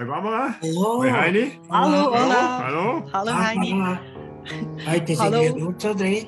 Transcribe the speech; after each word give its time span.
Hoi 0.00 0.06
Barbara. 0.06 0.54
Hallo. 0.62 1.02
Hoi 1.02 1.10
Heidi. 1.10 1.58
Hallo, 1.68 2.08
Ola. 2.08 2.58
Hallo. 2.64 3.12
Hallo 3.12 3.32
Heidi. 3.34 3.74
Mama. 3.74 4.00
Heute 4.90 5.06
sind 5.08 5.18
Hallo. 5.20 5.42
wir 5.42 5.54
nur 5.56 5.78
zu 5.78 5.94
dritt. 5.94 6.26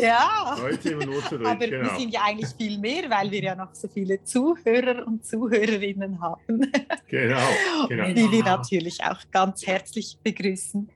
Ja, 0.00 0.56
Heute 0.58 0.80
sind 0.80 0.98
wir 0.98 1.06
nur 1.06 1.22
zu 1.24 1.36
dritt, 1.36 1.46
aber 1.46 1.60
wir 1.60 1.68
genau. 1.68 1.98
sind 1.98 2.08
ja 2.14 2.22
eigentlich 2.24 2.48
viel 2.56 2.78
mehr, 2.78 3.10
weil 3.10 3.30
wir 3.30 3.42
ja 3.42 3.54
noch 3.54 3.74
so 3.74 3.86
viele 3.86 4.24
Zuhörer 4.24 5.06
und 5.06 5.26
Zuhörerinnen 5.26 6.22
haben, 6.22 6.72
Genau, 7.08 7.38
genau. 7.86 8.06
die 8.08 8.16
wir 8.16 8.30
Genau. 8.30 8.44
natürlich 8.56 9.04
auch 9.04 9.18
ganz 9.30 9.66
herzlich 9.66 10.16
begrüßen. 10.22 10.88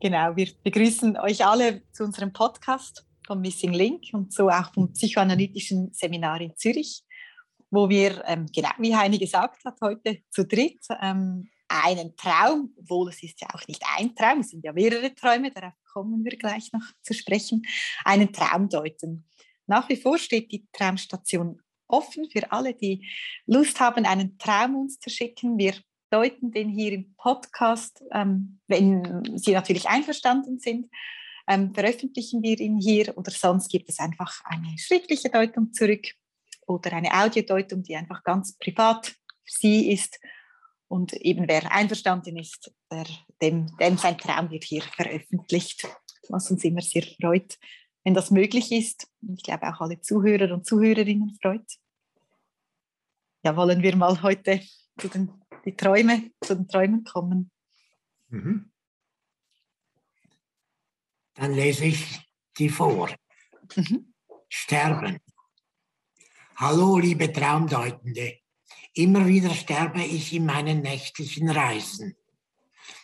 Genau, 0.00 0.36
wir 0.36 0.50
begrüßen 0.62 1.16
euch 1.16 1.44
alle 1.44 1.82
zu 1.90 2.04
unserem 2.04 2.32
Podcast 2.32 3.04
vom 3.26 3.40
Missing 3.40 3.72
Link 3.72 4.04
und 4.12 4.32
so 4.32 4.48
auch 4.48 4.72
vom 4.72 4.92
psychoanalytischen 4.92 5.90
Seminar 5.92 6.40
in 6.40 6.56
Zürich, 6.56 7.02
wo 7.70 7.88
wir, 7.88 8.24
ähm, 8.26 8.46
genau 8.54 8.70
wie 8.78 8.96
Heini 8.96 9.18
gesagt 9.18 9.64
hat, 9.64 9.78
heute 9.82 10.22
zu 10.30 10.46
dritt 10.46 10.80
ähm, 11.00 11.48
einen 11.68 12.16
Traum, 12.16 12.74
obwohl 12.78 13.10
es 13.10 13.22
ist 13.22 13.40
ja 13.40 13.48
auch 13.52 13.66
nicht 13.68 13.82
ein 13.96 14.14
Traum, 14.14 14.40
es 14.40 14.50
sind 14.50 14.64
ja 14.64 14.72
mehrere 14.72 15.14
Träume, 15.14 15.50
darauf 15.50 15.74
kommen 15.92 16.24
wir 16.24 16.36
gleich 16.36 16.72
noch 16.72 16.84
zu 17.02 17.12
sprechen, 17.12 17.62
einen 18.04 18.32
Traum 18.32 18.68
deuten. 18.68 19.26
Nach 19.66 19.88
wie 19.88 19.96
vor 19.96 20.18
steht 20.18 20.50
die 20.50 20.66
Traumstation 20.72 21.60
offen 21.88 22.28
für 22.30 22.50
alle, 22.52 22.74
die 22.74 23.06
Lust 23.46 23.80
haben, 23.80 24.06
einen 24.06 24.38
Traum 24.38 24.76
uns 24.76 24.98
zu 24.98 25.10
schicken. 25.10 25.58
Wir 25.58 25.74
deuten 26.10 26.50
den 26.50 26.70
hier 26.70 26.92
im 26.92 27.14
Podcast, 27.16 28.02
ähm, 28.12 28.60
wenn 28.66 29.22
Sie 29.36 29.52
natürlich 29.52 29.88
einverstanden 29.88 30.58
sind. 30.58 30.88
Ähm, 31.46 31.74
veröffentlichen 31.74 32.42
wir 32.42 32.58
ihn 32.60 32.78
hier 32.78 33.16
oder 33.16 33.30
sonst 33.30 33.70
gibt 33.70 33.88
es 33.88 33.98
einfach 33.98 34.42
eine 34.44 34.76
schriftliche 34.78 35.30
Deutung 35.30 35.72
zurück 35.72 36.06
oder 36.68 36.92
eine 36.92 37.12
Audiodeutung, 37.12 37.82
die 37.82 37.96
einfach 37.96 38.22
ganz 38.22 38.56
privat 38.58 39.06
für 39.06 39.14
Sie 39.44 39.90
ist. 39.90 40.20
Und 40.86 41.12
eben 41.14 41.48
wer 41.48 41.70
einverstanden 41.72 42.36
ist, 42.36 42.72
der, 42.90 43.06
dem, 43.42 43.76
dem 43.78 43.98
sein 43.98 44.16
Traum 44.16 44.50
wird 44.50 44.64
hier 44.64 44.82
veröffentlicht, 44.82 45.86
was 46.28 46.50
uns 46.50 46.64
immer 46.64 46.80
sehr 46.80 47.02
freut, 47.02 47.58
wenn 48.04 48.14
das 48.14 48.30
möglich 48.30 48.72
ist. 48.72 49.08
Ich 49.34 49.42
glaube 49.42 49.68
auch 49.68 49.80
alle 49.80 50.00
Zuhörer 50.00 50.52
und 50.54 50.66
Zuhörerinnen 50.66 51.36
freut. 51.40 51.66
Ja, 53.44 53.56
wollen 53.56 53.82
wir 53.82 53.96
mal 53.96 54.22
heute 54.22 54.60
zu 54.98 55.08
den, 55.08 55.30
die 55.64 55.76
Träume, 55.76 56.30
zu 56.42 56.54
den 56.54 56.68
Träumen 56.68 57.04
kommen. 57.04 57.50
Mhm. 58.28 58.72
Dann 61.34 61.54
lese 61.54 61.84
ich 61.84 62.20
die 62.58 62.68
vor. 62.68 63.10
Mhm. 63.76 64.14
Sterben. 64.48 65.20
Hallo, 66.60 66.98
liebe 66.98 67.32
Traumdeutende. 67.32 68.40
Immer 68.92 69.28
wieder 69.28 69.54
sterbe 69.54 70.02
ich 70.02 70.32
in 70.32 70.44
meinen 70.44 70.80
nächtlichen 70.80 71.48
Reisen. 71.48 72.16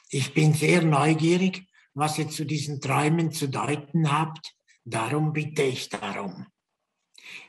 Ich 0.09 0.35
bin 0.35 0.55
sehr 0.55 0.83
neugierig, 0.83 1.63
was 1.93 2.19
ihr 2.19 2.29
zu 2.29 2.45
diesen 2.47 2.81
Träumen 2.81 3.31
zu 3.31 3.49
deuten 3.49 4.11
habt. 4.11 4.57
Darum 4.85 5.33
bitte 5.33 5.63
ich 5.63 5.89
darum. 5.89 6.49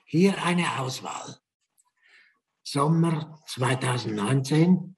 Hier 0.05 0.43
eine 0.43 0.79
Auswahl. 0.79 1.39
Sommer 2.61 3.41
2019. 3.47 4.95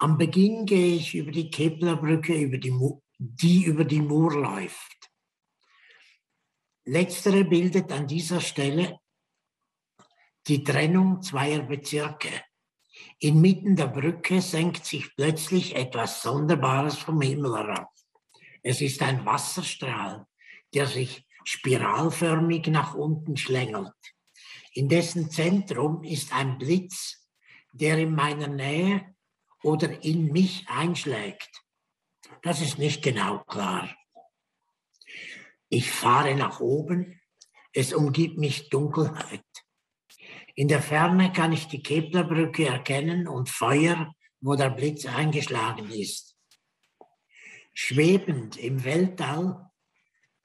Am 0.00 0.18
Beginn 0.18 0.66
gehe 0.66 0.96
ich 0.96 1.14
über 1.14 1.30
die 1.30 1.48
Keplerbrücke, 1.48 2.34
über 2.34 2.58
die, 2.58 2.74
die 3.18 3.62
über 3.62 3.84
die 3.84 4.02
Mur 4.02 4.34
läuft. 4.34 5.12
Letztere 6.84 7.44
bildet 7.44 7.92
an 7.92 8.08
dieser 8.08 8.40
Stelle 8.40 8.98
die 10.48 10.62
Trennung 10.62 11.22
zweier 11.22 11.62
Bezirke. 11.62 12.30
Inmitten 13.18 13.76
der 13.76 13.88
Brücke 13.88 14.40
senkt 14.40 14.84
sich 14.84 15.14
plötzlich 15.16 15.74
etwas 15.74 16.22
Sonderbares 16.22 16.96
vom 16.98 17.20
Himmel 17.20 17.56
herab. 17.56 17.90
Es 18.62 18.80
ist 18.80 19.02
ein 19.02 19.24
Wasserstrahl, 19.24 20.26
der 20.74 20.86
sich 20.86 21.26
spiralförmig 21.44 22.66
nach 22.68 22.94
unten 22.94 23.36
schlängelt. 23.36 23.92
In 24.72 24.88
dessen 24.88 25.30
Zentrum 25.30 26.02
ist 26.04 26.32
ein 26.32 26.58
Blitz, 26.58 27.26
der 27.72 27.98
in 27.98 28.14
meiner 28.14 28.48
Nähe 28.48 29.14
oder 29.62 30.04
in 30.04 30.32
mich 30.32 30.66
einschlägt. 30.68 31.62
Das 32.42 32.60
ist 32.60 32.78
nicht 32.78 33.02
genau 33.02 33.38
klar. 33.44 33.94
Ich 35.68 35.90
fahre 35.90 36.34
nach 36.34 36.60
oben, 36.60 37.20
es 37.72 37.92
umgibt 37.92 38.38
mich 38.38 38.68
Dunkelheit. 38.68 39.44
In 40.58 40.68
der 40.68 40.80
Ferne 40.80 41.32
kann 41.34 41.52
ich 41.52 41.68
die 41.68 41.82
Keplerbrücke 41.82 42.66
erkennen 42.66 43.28
und 43.28 43.50
Feuer, 43.50 44.14
wo 44.40 44.54
der 44.54 44.70
Blitz 44.70 45.04
eingeschlagen 45.04 45.90
ist. 45.90 46.34
Schwebend 47.74 48.56
im 48.56 48.82
Weltall 48.82 49.70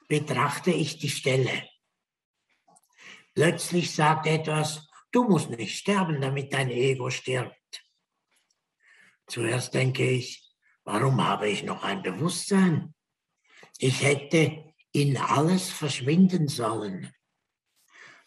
betrachte 0.09 0.71
ich 0.71 0.99
die 0.99 1.09
Stelle. 1.09 1.65
Plötzlich 3.33 3.95
sagt 3.95 4.27
etwas, 4.27 4.89
du 5.13 5.23
musst 5.23 5.49
nicht 5.49 5.77
sterben, 5.77 6.19
damit 6.19 6.51
dein 6.51 6.69
Ego 6.69 7.09
stirbt. 7.09 7.55
Zuerst 9.27 9.73
denke 9.73 10.09
ich, 10.09 10.45
warum 10.83 11.25
habe 11.25 11.47
ich 11.47 11.63
noch 11.63 11.83
ein 11.83 12.03
Bewusstsein? 12.03 12.93
Ich 13.77 14.03
hätte 14.03 14.73
in 14.91 15.15
alles 15.15 15.69
verschwinden 15.69 16.49
sollen. 16.49 17.13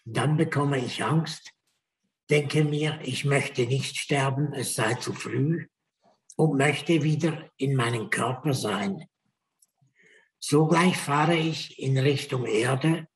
Dann 0.07 0.39
bekomme 0.39 0.79
ich 0.79 1.05
Angst, 1.05 1.53
denke 2.31 2.65
mir, 2.65 2.99
ich 3.03 3.25
möchte 3.25 3.67
nicht 3.67 3.97
sterben, 3.97 4.53
es 4.53 4.75
sei 4.75 4.95
zu 4.95 5.13
früh 5.13 5.67
und 6.37 6.57
möchte 6.57 7.03
wieder 7.03 7.51
in 7.57 7.75
meinem 7.75 8.11
Körper 8.11 8.55
sein. 8.55 9.05
Sogleich 10.39 10.97
fahre 10.97 11.37
ich 11.37 11.79
in 11.79 11.97
Richtung 11.99 12.47
Erde 12.47 13.09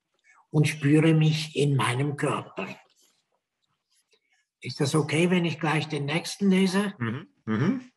und 0.50 0.68
spüre 0.68 1.14
mich 1.14 1.56
in 1.56 1.76
meinem 1.76 2.16
Körper. 2.16 2.68
Ist 4.60 4.80
das 4.80 4.94
okay, 4.94 5.30
wenn 5.30 5.44
ich 5.44 5.60
gleich 5.60 5.88
den 5.88 6.06
nächsten 6.06 6.50
lese? 6.50 6.94
Mhm. 6.98 7.28
Mhm. 7.44 7.92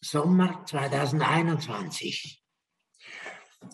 Sommer 0.00 0.64
2021. 0.64 2.42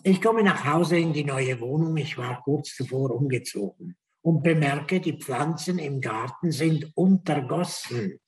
Ich 0.03 0.21
komme 0.21 0.43
nach 0.43 0.65
Hause 0.65 0.97
in 0.97 1.13
die 1.13 1.23
neue 1.23 1.59
Wohnung. 1.59 1.95
Ich 1.97 2.17
war 2.17 2.41
kurz 2.41 2.75
zuvor 2.75 3.11
umgezogen 3.11 3.95
und 4.25 4.41
bemerke, 4.41 4.99
die 4.99 5.19
Pflanzen 5.19 5.77
im 5.77 6.01
Garten 6.01 6.51
sind 6.51 6.91
untergossen. 6.95 8.19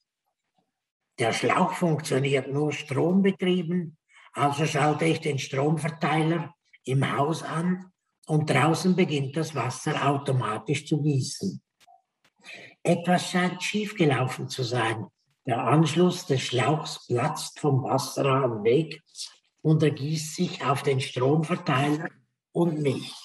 Der 1.18 1.34
Schlauch 1.34 1.72
funktioniert 1.72 2.53
nur 2.53 2.72
strombetrieben, 2.72 3.97
also 4.31 4.68
schalte 4.68 5.06
ich 5.06 5.22
den 5.22 5.40
Stromverteiler 5.40 6.53
im 6.84 7.18
Haus 7.18 7.41
an 7.41 7.91
und 8.28 8.47
draußen 8.47 8.96
beginnt 8.96 9.36
das 9.38 9.56
Wasser 9.56 10.07
automatisch 10.07 10.86
zu 10.86 11.02
gießen. 11.02 11.63
Etwas 12.84 13.31
scheint 13.31 13.63
schiefgelaufen 13.63 14.50
zu 14.50 14.62
sein. 14.62 15.07
Der 15.47 15.63
Anschluss 15.63 16.28
des 16.28 16.41
Schlauchs 16.41 17.07
platzt 17.07 17.60
vom 17.60 17.83
Wasserhahn 17.83 18.63
weg 18.63 19.01
und 19.63 19.81
ergießt 19.81 20.36
sich 20.36 20.63
auf 20.63 20.83
den 20.83 21.01
Stromverteiler 21.01 22.10
und 22.51 22.83
mich. 22.83 23.16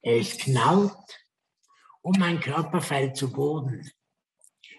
Es 0.00 0.38
knallt 0.38 1.19
und 2.02 2.18
mein 2.18 2.40
Körper 2.40 2.80
fällt 2.80 3.16
zu 3.16 3.32
Boden. 3.32 3.90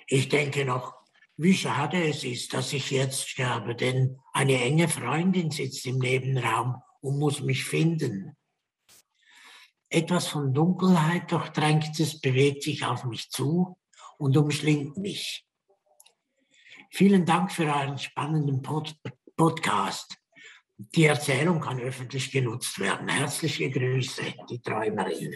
Ich 0.08 0.30
denke 0.30 0.66
noch, 0.66 0.94
wie 1.38 1.54
schade 1.54 2.04
es 2.04 2.24
ist, 2.24 2.54
dass 2.54 2.74
ich 2.74 2.92
jetzt 2.92 3.30
sterbe, 3.30 3.76
denn 3.76 4.20
eine 4.34 4.62
enge 4.62 4.88
Freundin 4.88 5.50
sitzt 5.52 5.86
im 5.86 5.98
Nebenraum 5.98 6.82
und 7.00 7.18
muss 7.18 7.42
mich 7.42 7.64
finden. 7.64 8.36
Etwas 9.90 10.28
von 10.28 10.54
Dunkelheit 10.54 11.32
durchtränktes 11.32 12.22
bewegt 12.22 12.64
sich 12.64 12.86
auf 12.86 13.04
mich 13.06 13.30
zu 13.30 13.78
und 14.18 14.38
umschlingt 14.38 14.98
mich. 14.98 15.46
Vielen 16.92 17.26
Dank 17.26 17.52
für 17.52 17.66
euren 17.66 17.98
spannenden 17.98 18.62
Pod 18.62 18.96
Podcast. 19.36 20.18
Die 20.78 21.06
Erzählung 21.06 21.60
kann 21.60 21.80
öffentlich 21.80 22.32
genutzt 22.32 22.78
werden. 22.80 23.08
Herzliche 23.08 23.70
Grüße, 23.70 24.22
die 24.50 24.62
Träumerin. 24.62 25.36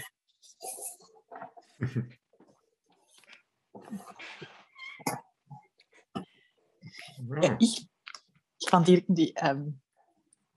Ja, 7.42 7.58
ich, 7.60 7.88
ich 8.60 8.70
fand 8.70 8.90
irgendwie 8.90 9.34
ähm, 9.38 9.82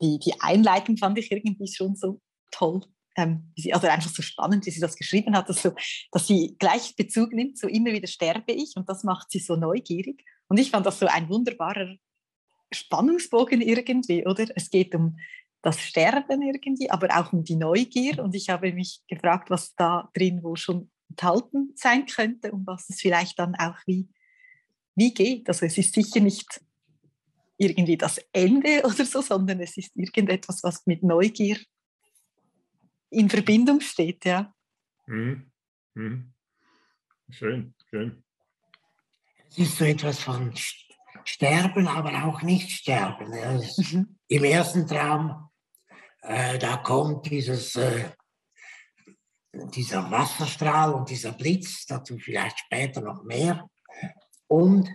die, 0.00 0.18
die 0.18 0.40
Einleitung 0.40 0.96
fand 0.96 1.18
ich 1.18 1.30
irgendwie 1.30 1.72
schon 1.72 1.94
so 1.96 2.20
toll. 2.50 2.80
Ähm, 3.16 3.52
also 3.72 3.88
einfach 3.88 4.10
so 4.10 4.22
spannend, 4.22 4.66
wie 4.66 4.70
sie 4.70 4.80
das 4.80 4.96
geschrieben 4.96 5.36
hat, 5.36 5.48
dass, 5.48 5.62
so, 5.62 5.72
dass 6.12 6.26
sie 6.26 6.56
gleich 6.58 6.94
Bezug 6.96 7.32
nimmt, 7.32 7.58
so 7.58 7.66
immer 7.66 7.92
wieder 7.92 8.06
sterbe 8.06 8.52
ich 8.52 8.74
und 8.76 8.88
das 8.88 9.02
macht 9.02 9.30
sie 9.30 9.40
so 9.40 9.56
neugierig. 9.56 10.24
Und 10.48 10.58
ich 10.58 10.70
fand 10.70 10.86
das 10.86 10.98
so 10.98 11.06
ein 11.06 11.28
wunderbarer 11.28 11.96
Spannungsbogen 12.72 13.60
irgendwie, 13.60 14.26
oder? 14.26 14.46
Es 14.54 14.70
geht 14.70 14.94
um 14.94 15.16
das 15.62 15.80
Sterben 15.80 16.42
irgendwie, 16.42 16.90
aber 16.90 17.08
auch 17.18 17.32
um 17.32 17.42
die 17.42 17.56
Neugier. 17.56 18.22
Und 18.22 18.34
ich 18.34 18.48
habe 18.50 18.72
mich 18.72 19.02
gefragt, 19.08 19.50
was 19.50 19.74
da 19.74 20.08
drin 20.14 20.42
wohl 20.42 20.56
schon 20.56 20.90
enthalten 21.10 21.72
sein 21.74 22.06
könnte 22.06 22.52
und 22.52 22.66
was 22.66 22.88
es 22.90 23.00
vielleicht 23.00 23.38
dann 23.38 23.54
auch 23.56 23.76
wie, 23.86 24.08
wie 24.94 25.12
geht. 25.14 25.48
Also 25.48 25.66
es 25.66 25.78
ist 25.78 25.94
sicher 25.94 26.20
nicht 26.20 26.60
irgendwie 27.56 27.96
das 27.96 28.18
Ende 28.32 28.82
oder 28.84 29.04
so, 29.04 29.20
sondern 29.20 29.60
es 29.60 29.76
ist 29.76 29.96
irgendetwas, 29.96 30.62
was 30.62 30.86
mit 30.86 31.02
Neugier 31.02 31.58
in 33.10 33.28
Verbindung 33.28 33.80
steht, 33.80 34.24
ja. 34.24 34.54
Mhm. 35.06 35.50
Mhm. 35.94 36.32
Schön, 37.30 37.74
schön. 37.90 38.22
Es 39.50 39.58
ist 39.58 39.78
so 39.78 39.84
etwas 39.84 40.20
von 40.20 40.52
Sterben, 41.24 41.88
aber 41.88 42.24
auch 42.24 42.42
nicht 42.42 42.70
sterben. 42.70 43.30
Mhm. 43.30 44.18
Im 44.28 44.44
ersten 44.44 44.86
Traum, 44.86 45.50
äh, 46.22 46.58
da 46.58 46.76
kommt 46.78 47.30
dieses, 47.30 47.76
äh, 47.76 48.10
dieser 49.52 50.10
Wasserstrahl 50.10 50.92
und 50.94 51.10
dieser 51.10 51.32
Blitz, 51.32 51.86
dazu 51.86 52.18
vielleicht 52.18 52.58
später 52.58 53.00
noch 53.00 53.24
mehr. 53.24 53.68
Und 54.46 54.88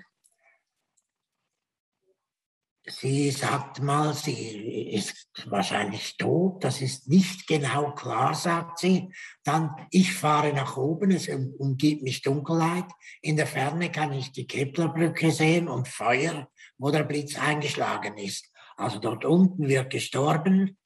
Sie 2.86 3.32
sagt 3.32 3.82
mal, 3.82 4.14
sie 4.14 4.90
ist 4.92 5.30
wahrscheinlich 5.46 6.18
tot, 6.18 6.66
das 6.66 6.82
ist 6.82 7.08
nicht 7.08 7.48
genau 7.48 7.94
klar, 7.94 8.36
sagt 8.36 8.80
sie. 8.80 9.08
Dann, 9.46 9.70
ich 9.90 10.14
fahre 10.14 10.52
nach 10.52 10.76
oben, 10.76 11.12
es 11.12 11.30
umgibt 11.30 12.04
mich 12.04 12.24
Dunkelheit. 12.24 12.84
In 13.22 13.38
der 13.38 13.48
Ferne 13.48 13.90
kann 13.90 14.12
ich 14.12 14.34
die 14.34 14.48
Keplerbrücke 14.48 15.32
sehen 15.32 15.70
und 15.70 15.88
Feuer, 15.88 16.50
wo 16.78 16.92
der 16.92 17.04
Blitz 17.04 17.40
eingeschlagen 17.40 18.18
ist. 18.18 18.52
Also 18.76 19.00
dort 19.00 19.24
unten 19.24 19.70
wird 19.70 19.90
gestorben, 19.90 20.78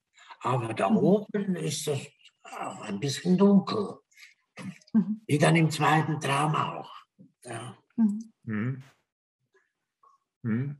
aber 0.42 0.76
da 0.76 0.92
mhm. 0.92 0.98
oben 0.98 1.56
ist 1.56 1.88
es 1.88 2.00
ein 2.82 3.00
bisschen 3.00 3.38
dunkel. 3.38 4.00
Mhm. 4.94 5.22
Wie 5.28 5.38
dann 5.38 5.56
im 5.56 5.70
zweiten 5.70 6.20
Traum 6.20 6.56
auch. 6.56 6.92
Ja. 7.44 7.78
Mhm. 7.96 8.34
Mhm. 8.44 8.84
mhm. 10.44 10.80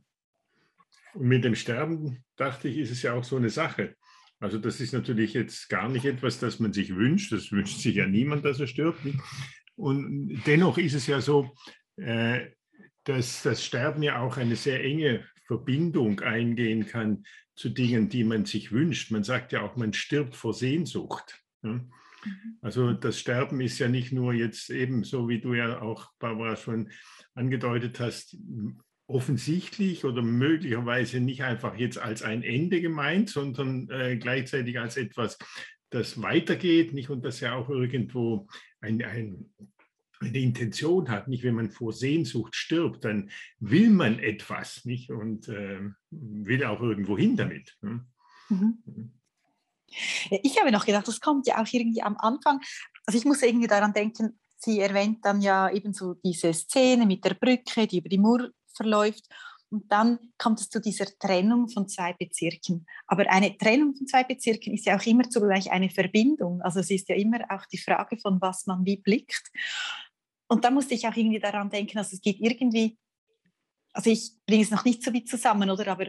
Und 1.14 1.26
mit 1.26 1.44
dem 1.44 1.54
Sterben, 1.54 2.24
dachte 2.36 2.68
ich, 2.68 2.78
ist 2.78 2.90
es 2.90 3.02
ja 3.02 3.14
auch 3.14 3.24
so 3.24 3.36
eine 3.36 3.50
Sache. 3.50 3.96
Also 4.40 4.58
das 4.58 4.80
ist 4.80 4.92
natürlich 4.92 5.34
jetzt 5.34 5.68
gar 5.68 5.88
nicht 5.88 6.04
etwas, 6.04 6.38
das 6.38 6.60
man 6.60 6.72
sich 6.72 6.94
wünscht. 6.94 7.32
Das 7.32 7.50
wünscht 7.50 7.78
sich 7.80 7.96
ja 7.96 8.06
niemand, 8.06 8.44
dass 8.44 8.60
er 8.60 8.66
stirbt. 8.66 9.00
Und 9.74 10.42
dennoch 10.46 10.78
ist 10.78 10.94
es 10.94 11.06
ja 11.06 11.20
so, 11.20 11.54
äh, 11.96 12.50
dass 13.04 13.42
das 13.42 13.64
Sterben 13.64 14.02
ja 14.02 14.20
auch 14.20 14.36
eine 14.36 14.56
sehr 14.56 14.84
enge 14.84 15.26
Verbindung 15.46 16.20
eingehen 16.20 16.86
kann 16.86 17.24
zu 17.56 17.70
Dingen, 17.70 18.08
die 18.08 18.22
man 18.22 18.44
sich 18.44 18.70
wünscht. 18.70 19.10
Man 19.10 19.24
sagt 19.24 19.52
ja 19.52 19.62
auch, 19.62 19.76
man 19.76 19.92
stirbt 19.92 20.36
vor 20.36 20.54
Sehnsucht. 20.54 21.42
Mhm. 21.62 21.92
Also 22.60 22.92
das 22.92 23.18
Sterben 23.18 23.60
ist 23.60 23.78
ja 23.78 23.88
nicht 23.88 24.12
nur 24.12 24.32
jetzt 24.32 24.70
eben 24.70 25.04
so, 25.04 25.28
wie 25.28 25.40
du 25.40 25.54
ja 25.54 25.80
auch, 25.80 26.10
Barbara, 26.18 26.56
schon 26.56 26.90
angedeutet 27.34 28.00
hast, 28.00 28.36
offensichtlich 29.06 30.04
oder 30.04 30.22
möglicherweise 30.22 31.20
nicht 31.20 31.42
einfach 31.42 31.76
jetzt 31.76 31.98
als 31.98 32.22
ein 32.22 32.42
Ende 32.42 32.80
gemeint, 32.80 33.30
sondern 33.30 33.88
äh, 33.90 34.16
gleichzeitig 34.18 34.78
als 34.78 34.96
etwas, 34.96 35.38
das 35.90 36.20
weitergeht, 36.20 36.92
nicht 36.92 37.08
und 37.08 37.24
das 37.24 37.40
ja 37.40 37.54
auch 37.54 37.70
irgendwo 37.70 38.48
ein, 38.80 39.02
ein, 39.02 39.50
eine 40.20 40.38
Intention 40.38 41.08
hat. 41.08 41.28
Nicht, 41.28 41.42
wenn 41.44 41.54
man 41.54 41.70
vor 41.70 41.94
Sehnsucht 41.94 42.54
stirbt, 42.54 43.04
dann 43.04 43.30
will 43.58 43.88
man 43.88 44.18
etwas, 44.18 44.84
nicht 44.84 45.10
und 45.10 45.48
äh, 45.48 45.80
will 46.10 46.64
auch 46.64 46.82
irgendwo 46.82 47.16
hin 47.16 47.36
damit. 47.36 47.78
Ne? 47.80 48.04
Mhm. 48.50 49.17
Mhm. 50.30 50.38
Ich 50.42 50.58
habe 50.60 50.72
noch 50.72 50.86
gedacht, 50.86 51.08
das 51.08 51.20
kommt 51.20 51.46
ja 51.46 51.62
auch 51.62 51.66
irgendwie 51.70 52.02
am 52.02 52.16
Anfang. 52.18 52.60
Also 53.06 53.18
ich 53.18 53.24
muss 53.24 53.42
irgendwie 53.42 53.66
daran 53.66 53.92
denken, 53.92 54.38
sie 54.58 54.80
erwähnt 54.80 55.24
dann 55.24 55.40
ja 55.40 55.70
eben 55.70 55.92
so 55.92 56.14
diese 56.14 56.52
Szene 56.52 57.06
mit 57.06 57.24
der 57.24 57.34
Brücke, 57.34 57.86
die 57.86 57.98
über 57.98 58.08
die 58.08 58.18
Mur 58.18 58.50
verläuft. 58.74 59.24
Und 59.70 59.92
dann 59.92 60.18
kommt 60.38 60.60
es 60.60 60.70
zu 60.70 60.80
dieser 60.80 61.06
Trennung 61.18 61.68
von 61.68 61.88
zwei 61.88 62.14
Bezirken. 62.14 62.86
Aber 63.06 63.28
eine 63.30 63.56
Trennung 63.58 63.94
von 63.94 64.06
zwei 64.06 64.24
Bezirken 64.24 64.72
ist 64.72 64.86
ja 64.86 64.96
auch 64.96 65.04
immer 65.04 65.28
zugleich 65.28 65.70
eine 65.70 65.90
Verbindung. 65.90 66.62
Also 66.62 66.80
es 66.80 66.90
ist 66.90 67.08
ja 67.08 67.16
immer 67.16 67.40
auch 67.50 67.66
die 67.66 67.78
Frage, 67.78 68.16
von 68.18 68.40
was 68.40 68.66
man 68.66 68.84
wie 68.86 68.96
blickt. 68.96 69.50
Und 70.48 70.64
da 70.64 70.70
musste 70.70 70.94
ich 70.94 71.06
auch 71.06 71.14
irgendwie 71.14 71.38
daran 71.38 71.68
denken, 71.68 71.98
also 71.98 72.14
es 72.14 72.22
geht 72.22 72.40
irgendwie, 72.40 72.96
also 73.92 74.08
ich 74.08 74.32
bringe 74.46 74.62
es 74.62 74.70
noch 74.70 74.84
nicht 74.84 75.02
so 75.02 75.12
wie 75.12 75.24
zusammen, 75.24 75.68
oder? 75.68 75.86
Aber 75.88 76.06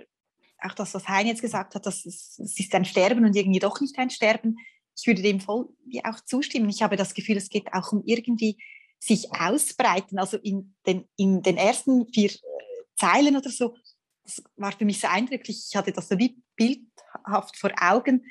auch 0.61 0.73
das, 0.73 0.93
was 0.93 1.07
Hein 1.07 1.27
jetzt 1.27 1.41
gesagt 1.41 1.75
hat, 1.75 1.85
das 1.85 2.05
ist, 2.05 2.39
es 2.39 2.59
ist 2.59 2.75
ein 2.75 2.85
Sterben 2.85 3.25
und 3.25 3.35
irgendwie 3.35 3.59
doch 3.59 3.79
nicht 3.81 3.97
ein 3.97 4.09
Sterben. 4.09 4.57
Ich 4.97 5.07
würde 5.07 5.21
dem 5.21 5.39
voll 5.39 5.69
auch 6.03 6.19
zustimmen. 6.21 6.69
Ich 6.69 6.81
habe 6.81 6.97
das 6.97 7.13
Gefühl, 7.13 7.37
es 7.37 7.49
geht 7.49 7.73
auch 7.73 7.91
um 7.91 8.03
irgendwie 8.05 8.57
sich 8.99 9.31
ausbreiten. 9.31 10.19
Also 10.19 10.37
in 10.37 10.75
den, 10.85 11.07
in 11.15 11.41
den 11.41 11.57
ersten 11.57 12.11
vier 12.13 12.31
Zeilen 12.97 13.37
oder 13.37 13.49
so. 13.49 13.75
Das 14.23 14.43
war 14.57 14.73
für 14.73 14.85
mich 14.85 14.99
so 14.99 15.07
eindrücklich. 15.07 15.67
Ich 15.69 15.75
hatte 15.75 15.91
das 15.91 16.09
so 16.09 16.17
wie 16.17 16.41
bildhaft 16.55 17.57
vor 17.57 17.71
Augen, 17.79 18.25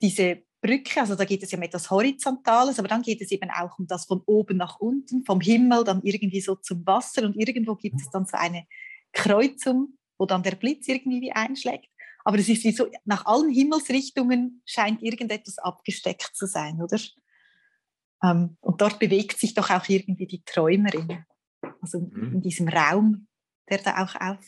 diese 0.00 0.42
Brücke, 0.64 1.00
also 1.02 1.14
da 1.14 1.26
geht 1.26 1.42
es 1.42 1.50
ja 1.50 1.58
um 1.58 1.62
etwas 1.62 1.90
Horizontales, 1.90 2.78
aber 2.78 2.88
dann 2.88 3.02
geht 3.02 3.20
es 3.20 3.30
eben 3.30 3.50
auch 3.50 3.78
um 3.78 3.86
das 3.86 4.06
von 4.06 4.22
oben 4.24 4.56
nach 4.56 4.80
unten, 4.80 5.22
vom 5.26 5.42
Himmel 5.42 5.84
dann 5.84 6.00
irgendwie 6.02 6.40
so 6.40 6.54
zum 6.54 6.86
Wasser 6.86 7.24
und 7.24 7.36
irgendwo 7.36 7.74
gibt 7.74 8.00
es 8.00 8.08
dann 8.08 8.24
so 8.24 8.38
eine 8.38 8.66
Kreuzung, 9.12 9.98
wo 10.18 10.26
dann 10.26 10.42
der 10.42 10.54
Blitz 10.54 10.88
irgendwie 10.88 11.20
wie 11.20 11.32
einschlägt. 11.32 11.90
Aber 12.24 12.38
es 12.38 12.48
ist 12.48 12.64
wie 12.64 12.72
so, 12.72 12.90
nach 13.04 13.26
allen 13.26 13.50
Himmelsrichtungen 13.50 14.62
scheint 14.64 15.02
irgendetwas 15.02 15.58
abgesteckt 15.58 16.30
zu 16.34 16.46
sein, 16.46 16.80
oder? 16.80 16.98
Ähm, 18.22 18.56
und 18.60 18.80
dort 18.80 18.98
bewegt 18.98 19.38
sich 19.38 19.54
doch 19.54 19.70
auch 19.70 19.88
irgendwie 19.88 20.26
die 20.26 20.42
Träumerin, 20.44 21.24
also 21.80 21.98
in 21.98 22.34
mhm. 22.34 22.42
diesem 22.42 22.68
Raum 22.68 23.26
der 23.68 23.78
da 23.78 24.04
auch 24.04 24.14
auf, 24.20 24.44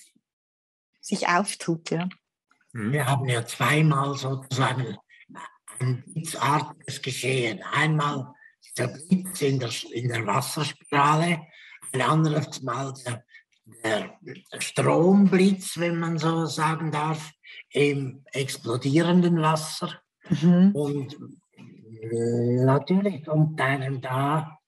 sich 1.00 1.28
auftut. 1.28 1.90
Ja. 1.90 2.08
Mhm. 2.72 2.93
Wir 2.93 3.06
haben 3.06 3.29
ja 3.29 3.44
zweimal 3.46 4.14
sozusagen 4.14 4.96
ein 5.79 6.02
blitzartiges 6.05 7.02
Geschehen. 7.02 7.62
Einmal 7.62 8.34
der 8.76 8.88
Blitz 8.88 9.41
in 9.43 9.58
der, 9.58 9.70
in 9.93 10.08
der 10.08 10.26
Wasserspirale, 10.26 11.46
ein 11.93 12.02
anderes 12.02 12.62
Mal 12.62 12.93
der, 13.05 13.24
der 13.67 14.19
Stromblitz, 14.58 15.79
wenn 15.79 15.99
man 15.99 16.19
so 16.19 16.46
sagen 16.46 16.91
darf, 16.91 17.32
im 17.70 18.25
explodierenden 18.32 19.41
Wasser. 19.41 20.01
Mhm. 20.29 20.73
Und 20.75 21.17
äh, 21.56 22.65
natürlich 22.65 23.25
kommt 23.25 23.61
einem 23.61 24.01
da 24.01 24.58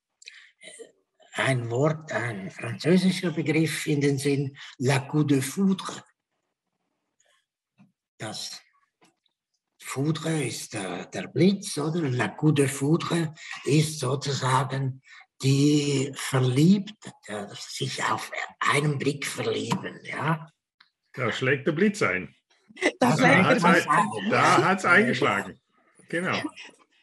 ein 1.35 1.71
Wort, 1.71 2.13
ein 2.13 2.51
französischer 2.51 3.31
Begriff 3.31 3.87
in 3.87 4.01
den 4.01 4.19
Sinn, 4.19 4.57
la 4.79 4.99
coup 4.99 5.27
de 5.27 5.41
foudre. 5.41 6.03
Das 8.19 8.61
Foudre 9.81 10.43
ist 10.43 10.75
der, 10.75 11.07
der 11.07 11.29
Blitz, 11.29 11.79
oder? 11.79 12.01
La 12.11 12.29
coup 12.29 12.53
de 12.53 12.67
foudre 12.67 13.35
ist 13.65 14.01
sozusagen 14.01 15.01
die 15.43 16.11
verliebt, 16.15 16.95
sich 17.55 18.03
auf 18.05 18.31
einen 18.59 18.99
Blick 18.99 19.27
verlieben, 19.27 19.99
ja. 20.03 20.49
Da 21.13 21.33
schlägt 21.33 21.67
der 21.67 21.73
Blitz 21.73 22.03
ein. 22.03 22.35
Da, 23.01 23.17
da 23.17 24.65
hat 24.65 24.79
es 24.79 24.85
eingeschlagen. 24.85 25.59
Genau. 26.09 26.37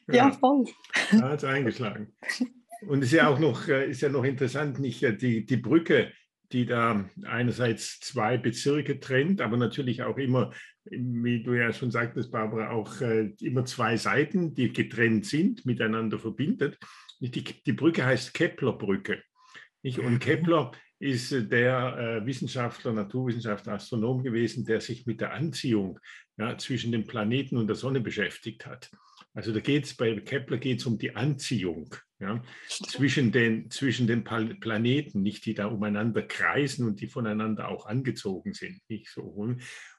Ja, 0.08 0.32
voll. 0.32 0.65
Da 1.12 1.30
hat 1.30 1.39
es 1.39 1.44
eingeschlagen. 1.44 2.13
Und 2.88 3.00
es 3.00 3.06
ist 3.06 3.13
ja 3.13 3.27
auch 3.27 3.39
noch, 3.39 3.68
äh, 3.68 3.89
ist 3.89 4.01
ja 4.01 4.10
noch 4.10 4.24
interessant, 4.24 4.80
nicht 4.80 5.01
äh, 5.04 5.15
die, 5.15 5.46
die 5.46 5.58
Brücke, 5.58 6.12
die 6.51 6.65
da 6.65 7.10
einerseits 7.25 8.00
zwei 8.00 8.38
Bezirke 8.38 9.00
trennt, 9.00 9.42
aber 9.42 9.58
natürlich 9.58 10.04
auch 10.04 10.18
immer, 10.18 10.51
wie 10.86 11.42
du 11.42 11.54
ja 11.54 11.74
schon 11.74 11.89
sagtest, 11.89 12.32
Barbara, 12.32 12.70
auch 12.70 13.01
äh, 13.01 13.34
immer 13.42 13.65
zwei 13.65 13.98
Seiten, 13.98 14.54
die 14.54 14.72
getrennt 14.72 15.25
sind, 15.25 15.65
miteinander 15.65 16.20
verbindet. 16.20 16.77
Die, 17.19 17.31
die 17.31 17.74
Brücke 17.74 18.05
heißt 18.05 18.34
Kepler-Brücke. 18.34 19.22
Und 19.84 20.13
mhm. 20.13 20.19
Kepler 20.19 20.72
ist 21.00 21.31
der 21.31 22.22
Wissenschaftler, 22.25 22.93
Naturwissenschaftler, 22.93 23.74
Astronom 23.74 24.24
gewesen, 24.24 24.65
der 24.65 24.81
sich 24.81 25.05
mit 25.05 25.22
der 25.22 25.34
Anziehung 25.34 26.00
ja, 26.38 26.57
zwischen 26.57 26.91
dem 26.91 27.05
Planeten 27.05 27.57
und 27.57 27.67
der 27.67 27.75
Sonne 27.75 28.01
beschäftigt 28.01 28.65
hat. 28.65 28.89
Also 29.34 29.51
da 29.51 29.60
geht 29.60 29.86
es 29.86 29.95
bei 29.95 30.15
Kepler 30.15 30.57
geht's 30.57 30.86
um 30.86 30.98
die 30.98 31.15
Anziehung. 31.15 31.93
Ja? 32.19 32.41
Zwischen, 32.67 33.31
den, 33.31 33.69
zwischen 33.69 34.07
den 34.07 34.24
Planeten, 34.24 35.22
nicht 35.22 35.45
die 35.45 35.53
da 35.53 35.67
umeinander 35.67 36.22
kreisen 36.24 36.88
und 36.88 37.01
die 37.01 37.07
voneinander 37.07 37.67
auch 37.67 37.86
angezogen 37.86 38.53
sind. 38.53 38.79
Nicht 38.88 39.10
so. 39.10 39.55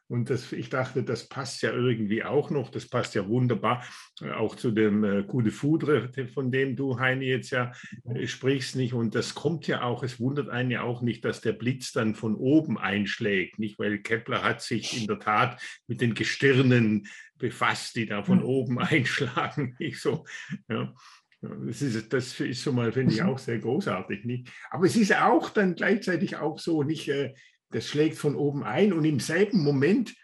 Und 0.08 0.30
das, 0.30 0.52
ich 0.52 0.68
dachte, 0.68 1.02
das 1.02 1.28
passt 1.28 1.62
ja 1.62 1.72
irgendwie 1.72 2.22
auch 2.22 2.50
noch, 2.50 2.70
das 2.70 2.88
passt 2.88 3.14
ja 3.14 3.26
wunderbar 3.28 3.84
äh, 4.20 4.30
auch 4.30 4.54
zu 4.54 4.70
dem 4.70 5.02
äh, 5.02 5.22
Coup 5.24 5.42
de 5.42 5.52
Foudre, 5.52 6.10
von 6.32 6.52
dem 6.52 6.76
du, 6.76 6.98
Heini, 6.98 7.26
jetzt 7.26 7.50
ja 7.50 7.72
äh, 8.04 8.26
sprichst, 8.26 8.76
nicht? 8.76 8.94
Und 8.94 9.14
das 9.14 9.34
kommt 9.34 9.66
ja 9.66 9.82
auch, 9.82 10.02
es 10.04 10.20
wundert 10.20 10.48
einen 10.48 10.70
ja 10.70 10.82
auch 10.82 11.02
nicht, 11.02 11.24
dass 11.24 11.40
der 11.40 11.52
Blitz 11.52 11.92
dann 11.92 12.14
von 12.14 12.36
oben 12.36 12.78
einschlägt, 12.78 13.58
nicht? 13.58 13.78
Weil 13.78 13.98
Kepler 13.98 14.42
hat 14.44 14.62
sich 14.62 15.00
in 15.00 15.08
der 15.08 15.18
Tat 15.18 15.60
mit 15.88 16.00
den 16.00 16.14
Gestirnen 16.14 17.08
befasst, 17.38 17.96
die 17.96 18.06
da 18.06 18.22
von 18.22 18.42
oben 18.42 18.78
einschlagen, 18.80 19.74
nicht 19.78 20.00
so, 20.00 20.24
ja. 20.68 20.94
Das 21.42 21.82
ist, 21.82 22.12
das 22.12 22.40
ist 22.40 22.62
schon 22.62 22.74
mal, 22.74 22.90
finde 22.92 23.14
ich, 23.14 23.22
auch 23.22 23.38
sehr 23.38 23.58
großartig. 23.58 24.24
Nicht? 24.24 24.48
Aber 24.70 24.86
es 24.86 24.96
ist 24.96 25.14
auch 25.14 25.50
dann 25.50 25.74
gleichzeitig 25.74 26.36
auch 26.36 26.58
so, 26.58 26.82
nicht, 26.82 27.08
äh, 27.08 27.34
das 27.70 27.86
schlägt 27.86 28.16
von 28.16 28.36
oben 28.36 28.64
ein 28.64 28.92
und 28.92 29.04
im 29.04 29.20
selben 29.20 29.62
Moment 29.62 30.14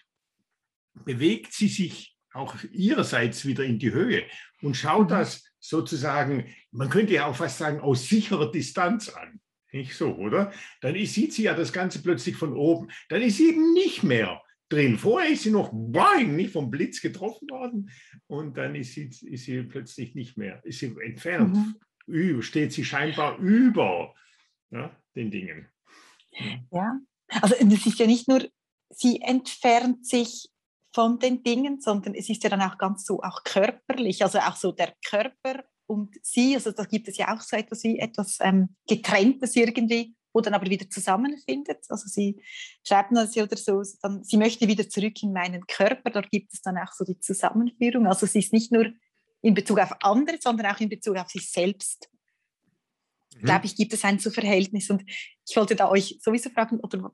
bewegt 0.95 1.53
sie 1.53 1.69
sich 1.69 2.17
auch 2.33 2.57
ihrerseits 2.71 3.45
wieder 3.47 3.65
in 3.65 3.79
die 3.79 3.93
Höhe 3.93 4.25
und 4.63 4.77
schaut 4.77 5.11
mhm. 5.11 5.15
das 5.15 5.45
sozusagen, 5.59 6.47
man 6.71 6.91
könnte 6.91 7.15
ja 7.15 7.27
auch 7.27 7.37
fast 7.37 7.59
sagen, 7.59 7.81
aus 7.81 8.09
sicherer 8.09 8.51
Distanz 8.51 9.09
an. 9.09 9.41
Nicht 9.73 9.95
so, 9.95 10.15
oder? 10.17 10.53
Dann 10.83 10.95
sieht 11.07 11.33
sie 11.33 11.45
ja 11.45 11.55
das 11.55 11.73
Ganze 11.73 12.03
plötzlich 12.03 12.37
von 12.37 12.53
oben. 12.53 12.91
Dann 13.09 13.23
ist 13.23 13.39
sie 13.39 13.49
eben 13.49 13.73
nicht 13.73 14.03
mehr 14.03 14.43
drin. 14.69 14.99
Vorher 14.99 15.31
ist 15.31 15.45
sie 15.45 15.51
noch 15.51 15.71
boing, 15.73 16.37
nicht 16.37 16.53
vom 16.53 16.71
Blitz 16.71 17.01
getroffen 17.01 17.49
worden 17.49 17.91
und 18.27 18.57
dann 18.57 18.75
ist 18.75 18.93
sie, 18.93 19.11
ist 19.23 19.45
sie 19.45 19.63
plötzlich 19.63 20.15
nicht 20.15 20.37
mehr, 20.37 20.61
ist 20.65 20.81
sie 20.81 20.95
entfernt, 21.03 21.57
mhm. 22.07 22.43
steht 22.43 22.73
sie 22.73 22.85
scheinbar 22.85 23.39
über 23.39 24.15
ja, 24.71 24.95
den 25.15 25.31
Dingen. 25.31 25.69
Ja, 26.71 26.99
also 27.41 27.55
es 27.55 27.87
ist 27.87 27.99
ja 27.99 28.07
nicht 28.07 28.29
nur, 28.29 28.47
sie 28.91 29.21
entfernt 29.21 30.07
sich 30.07 30.51
von 30.95 31.19
den 31.19 31.43
Dingen, 31.43 31.81
sondern 31.81 32.15
es 32.15 32.29
ist 32.29 32.45
ja 32.45 32.51
dann 32.51 32.61
auch 32.61 32.77
ganz 32.77 33.05
so 33.07 33.23
auch 33.23 33.45
körperlich, 33.45 34.23
also 34.23 34.39
auch 34.39 34.57
so 34.57 34.73
der 34.73 34.95
Körper 35.07 35.65
und 35.87 36.17
sie, 36.23 36.55
also 36.55 36.71
da 36.73 36.85
gibt 36.85 37.09
es 37.09 37.17
ja 37.17 37.35
auch 37.35 37.41
so 37.41 37.57
etwas 37.57 37.83
wie 37.85 37.99
etwas 37.99 38.39
ähm, 38.41 38.77
getrenntes 38.87 39.57
irgendwie, 39.57 40.15
wo 40.33 40.41
dann 40.41 40.55
aber 40.55 40.71
wieder 40.71 40.89
zusammenfindet. 40.89 41.85
Also 41.89 42.09
sie 42.09 42.43
schreibt 42.87 43.15
das 43.15 43.37
oder 43.37 43.57
so, 43.57 43.83
dann, 44.01 44.23
sie 44.25 44.37
möchte 44.37 44.69
wieder 44.69 44.89
zurück 44.89 45.23
in 45.23 45.33
meinen 45.33 45.67
Körper, 45.67 46.11
dort 46.11 46.31
gibt 46.31 46.53
es 46.53 46.63
dann 46.63 46.79
auch 46.79 46.93
so 46.93 47.05
die 47.05 47.19
Zusammenführung. 47.19 48.07
Also 48.07 48.27
sie 48.27 48.39
ist 48.39 48.53
nicht 48.53 48.73
nur 48.73 48.87
in 49.43 49.55
Bezug 49.55 49.81
auf 49.81 49.93
andere, 50.03 50.39
sondern 50.41 50.67
auch 50.67 50.81
in 50.81 50.89
Bezug 50.89 51.17
auf 51.17 51.29
sich 51.29 51.51
selbst 51.51 52.09
mhm. 53.37 53.45
glaube 53.45 53.67
ich, 53.67 53.77
gibt 53.77 53.93
es 53.93 54.05
ein 54.05 54.19
so 54.19 54.31
Verhältnis. 54.31 54.91
Und 54.91 55.05
ich 55.09 55.57
wollte 55.57 55.77
da 55.77 55.89
euch 55.89 56.19
sowieso 56.21 56.51
fragen, 56.51 56.81
oder 56.81 57.13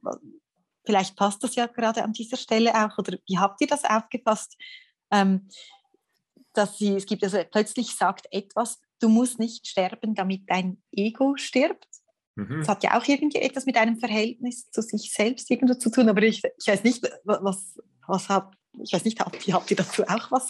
vielleicht 0.85 1.17
passt 1.17 1.45
das 1.45 1.55
ja 1.55 1.67
gerade 1.67 2.03
an 2.03 2.13
dieser 2.13 2.37
Stelle 2.37 2.75
auch, 2.75 2.97
oder 2.99 3.19
wie 3.27 3.39
habt 3.39 3.61
ihr 3.61 3.67
das 3.67 3.85
aufgepasst? 3.85 4.57
Ähm, 5.11 5.49
dass 6.55 6.79
sie, 6.79 6.95
es 6.95 7.07
gibt 7.07 7.23
also 7.23 7.39
plötzlich 7.51 7.95
sagt 7.95 8.27
etwas, 8.31 8.81
du 9.01 9.09
musst 9.09 9.39
nicht 9.39 9.67
sterben, 9.67 10.15
damit 10.15 10.43
dein 10.49 10.83
Ego 10.91 11.37
stirbt. 11.37 11.87
Mhm. 12.37 12.59
Das 12.61 12.69
hat 12.69 12.83
ja 12.83 12.99
auch 12.99 13.07
irgendwie 13.07 13.39
etwas 13.39 13.67
mit 13.67 13.77
einem 13.77 13.99
Verhältnis 13.99 14.71
zu 14.71 14.83
sich 14.83 15.13
selbst 15.13 15.51
irgendwo 15.51 15.75
zu 15.75 15.91
tun, 15.91 16.09
aber 16.09 16.23
ich, 16.23 16.43
ich 16.45 16.67
weiß 16.67 16.85
nicht, 16.85 17.09
was, 17.25 17.79
was 18.07 18.29
habt 18.29 18.57
ich 18.81 18.93
weiß 18.93 19.05
nicht, 19.05 19.19
habt, 19.19 19.37
habt 19.49 19.71
ihr 19.71 19.77
dazu 19.77 20.05
auch 20.05 20.31
was? 20.31 20.47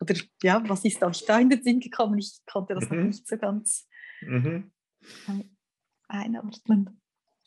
Oder 0.00 0.16
ja, 0.42 0.62
was 0.66 0.84
ist 0.84 1.02
euch 1.02 1.24
da 1.26 1.38
in 1.38 1.48
den 1.48 1.62
Sinn 1.62 1.78
gekommen? 1.78 2.18
Ich 2.18 2.40
konnte 2.50 2.74
das 2.74 2.88
mhm. 2.90 2.96
noch 2.96 3.04
nicht 3.04 3.28
so 3.28 3.36
ganz. 3.36 3.86
Mhm 4.20 4.72
einordnen. 6.08 7.00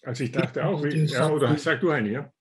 Also 0.03 0.23
ich 0.23 0.31
dachte 0.31 0.65
auch, 0.65 0.83
wie, 0.83 1.05
ja, 1.05 1.29
oder 1.29 1.57
sag 1.57 1.81
du 1.81 1.89
eine, 1.89 2.09
ja? 2.09 2.33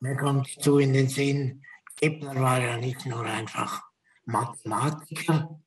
Mir 0.00 0.16
kommt 0.16 0.48
zu 0.60 0.78
in 0.78 0.92
den 0.92 1.08
Sinn, 1.08 1.62
Kepler 1.96 2.34
war 2.34 2.60
ja 2.60 2.76
nicht 2.76 3.06
nur 3.06 3.24
einfach 3.24 3.82
Mathematiker, 4.26 5.58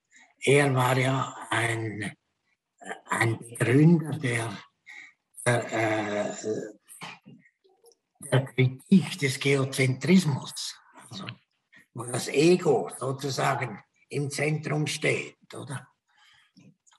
er 0.42 0.74
war 0.74 0.98
ja 0.98 1.36
ein, 1.50 2.14
ein 3.06 3.40
Begründer 3.40 4.18
der, 4.20 4.58
der, 5.46 6.32
äh, 6.32 6.36
der 8.32 8.46
Kritik 8.46 9.18
des 9.18 9.40
Geozentrismus, 9.40 10.80
also, 11.10 11.26
wo 11.94 12.04
das 12.04 12.28
Ego 12.28 12.92
sozusagen 13.00 13.84
im 14.10 14.30
Zentrum 14.30 14.86
steht, 14.86 15.38
oder? 15.56 15.88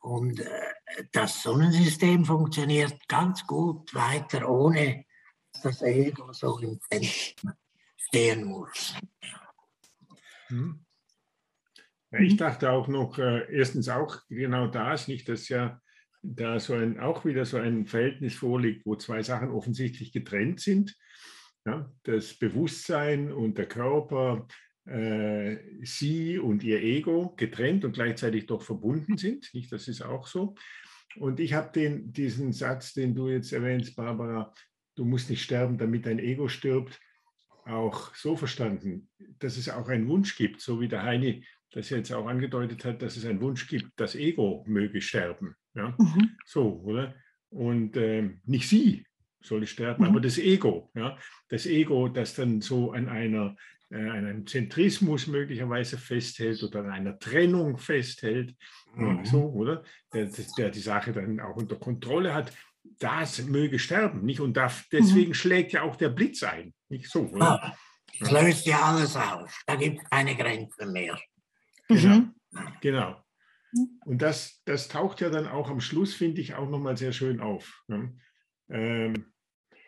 Und 0.01 0.41
äh, 0.41 0.73
das 1.13 1.43
Sonnensystem 1.43 2.25
funktioniert 2.25 3.09
ganz 3.09 3.47
gut 3.47 3.95
weiter, 3.95 4.49
ohne 4.49 5.05
dass 5.53 5.63
das 5.63 5.83
Ego 5.83 6.33
so 6.33 6.59
im 6.59 6.79
Zentrum 6.81 7.55
stehen 7.97 8.45
muss. 8.45 8.95
Hm. 10.49 10.85
Ich 12.19 12.37
dachte 12.37 12.71
auch 12.71 12.89
noch, 12.89 13.19
äh, 13.19 13.47
erstens 13.53 13.89
auch 13.89 14.19
genau 14.29 14.67
das, 14.67 15.07
nicht, 15.07 15.29
dass 15.29 15.49
ja 15.49 15.81
da 16.23 16.59
so 16.59 16.75
ein, 16.75 16.99
auch 16.99 17.25
wieder 17.25 17.45
so 17.45 17.57
ein 17.57 17.87
Verhältnis 17.87 18.35
vorliegt, 18.35 18.85
wo 18.85 18.97
zwei 18.97 19.23
Sachen 19.23 19.51
offensichtlich 19.51 20.13
getrennt 20.13 20.61
sind. 20.61 20.97
Ja, 21.65 21.91
das 22.03 22.35
Bewusstsein 22.35 23.33
und 23.33 23.59
der 23.59 23.67
Körper 23.67 24.47
äh, 24.87 25.59
sie 25.83 26.39
und 26.39 26.65
ihr 26.65 26.83
Ego 26.83 27.35
getrennt 27.37 27.85
und 27.85 27.93
gleichzeitig 27.93 28.47
doch 28.47 28.63
verbunden 28.63 29.17
sind. 29.17 29.49
Nicht, 29.55 29.71
das 29.71 29.87
ist 29.87 30.03
auch 30.03 30.27
so. 30.27 30.55
Und 31.17 31.41
ich 31.41 31.55
habe 31.55 32.01
diesen 32.05 32.53
Satz, 32.53 32.93
den 32.95 33.15
du 33.15 33.29
jetzt 33.29 33.53
erwähnst, 33.53 33.97
Barbara, 33.97 34.53
du 34.97 35.05
musst 35.05 35.31
nicht 35.31 35.43
sterben, 35.43 35.79
damit 35.79 36.07
dein 36.07 36.19
Ego 36.19 36.49
stirbt, 36.49 37.01
auch 37.65 38.15
so 38.15 38.37
verstanden, 38.37 39.09
dass 39.39 39.57
es 39.57 39.69
auch 39.69 39.89
einen 39.89 40.09
Wunsch 40.09 40.37
gibt, 40.37 40.61
so 40.61 40.81
wie 40.81 40.89
der 40.89 41.03
Heini 41.03 41.45
das 41.73 41.91
jetzt 41.91 42.13
auch 42.13 42.27
angedeutet 42.27 42.85
hat, 42.85 43.01
dass 43.03 43.17
es 43.17 43.25
einen 43.25 43.41
Wunsch 43.41 43.69
gibt, 43.69 43.93
das 43.97 44.15
Ego 44.15 44.65
möge 44.67 45.01
sterben. 45.01 45.55
Ja? 45.75 45.95
Mhm. 45.99 46.37
So, 46.45 46.81
oder? 46.81 47.15
Und 47.49 47.97
äh, 47.97 48.31
nicht 48.45 48.69
sie 48.69 49.05
soll 49.41 49.67
sterben, 49.67 50.03
mhm. 50.03 50.11
aber 50.11 50.21
das 50.21 50.39
Ego. 50.39 50.91
Ja? 50.95 51.17
Das 51.49 51.67
Ego, 51.67 52.09
das 52.09 52.35
dann 52.35 52.61
so 52.61 52.93
an 52.93 53.09
einer 53.09 53.57
an 53.91 54.27
einem 54.27 54.47
Zentrismus 54.47 55.27
möglicherweise 55.27 55.99
festhält 55.99 56.63
oder 56.63 56.81
an 56.81 56.91
einer 56.91 57.19
Trennung 57.19 57.77
festhält, 57.77 58.55
mhm. 58.95 59.25
so, 59.25 59.45
oder? 59.51 59.83
Der, 60.13 60.29
der, 60.57 60.71
die 60.71 60.81
Sache 60.81 61.13
dann 61.13 61.41
auch 61.41 61.57
unter 61.57 61.77
Kontrolle 61.77 62.33
hat, 62.33 62.53
das 62.99 63.43
möge 63.43 63.79
sterben, 63.79 64.25
nicht? 64.25 64.41
Und 64.41 64.57
da, 64.57 64.71
deswegen 64.93 65.31
mhm. 65.31 65.35
schlägt 65.35 65.73
ja 65.73 65.83
auch 65.83 65.97
der 65.97 66.11
Blitz 66.11 66.43
ein, 66.43 66.73
nicht 66.89 67.11
so, 67.11 67.23
oder? 67.27 67.77
Es 68.21 68.31
löst 68.31 68.67
ja 68.67 68.81
alles 68.81 69.17
auf, 69.17 69.63
da 69.67 69.75
gibt 69.77 70.03
es 70.03 70.11
keine 70.11 70.37
Grenzen 70.37 70.93
mehr. 70.93 71.19
Genau, 71.89 72.17
mhm. 72.17 72.35
genau. 72.81 73.25
Und 74.05 74.23
das, 74.23 74.63
das 74.65 74.89
taucht 74.89 75.21
ja 75.21 75.31
dann 75.31 75.47
auch 75.47 75.71
am 75.71 75.81
Schluss, 75.81 76.15
finde 76.15 76.41
ich, 76.41 76.55
auch 76.55 76.69
nochmal 76.69 76.97
sehr 76.97 77.13
schön 77.13 77.41
auf. 77.41 77.83
Ne? 77.87 78.17
Ähm, 78.69 79.33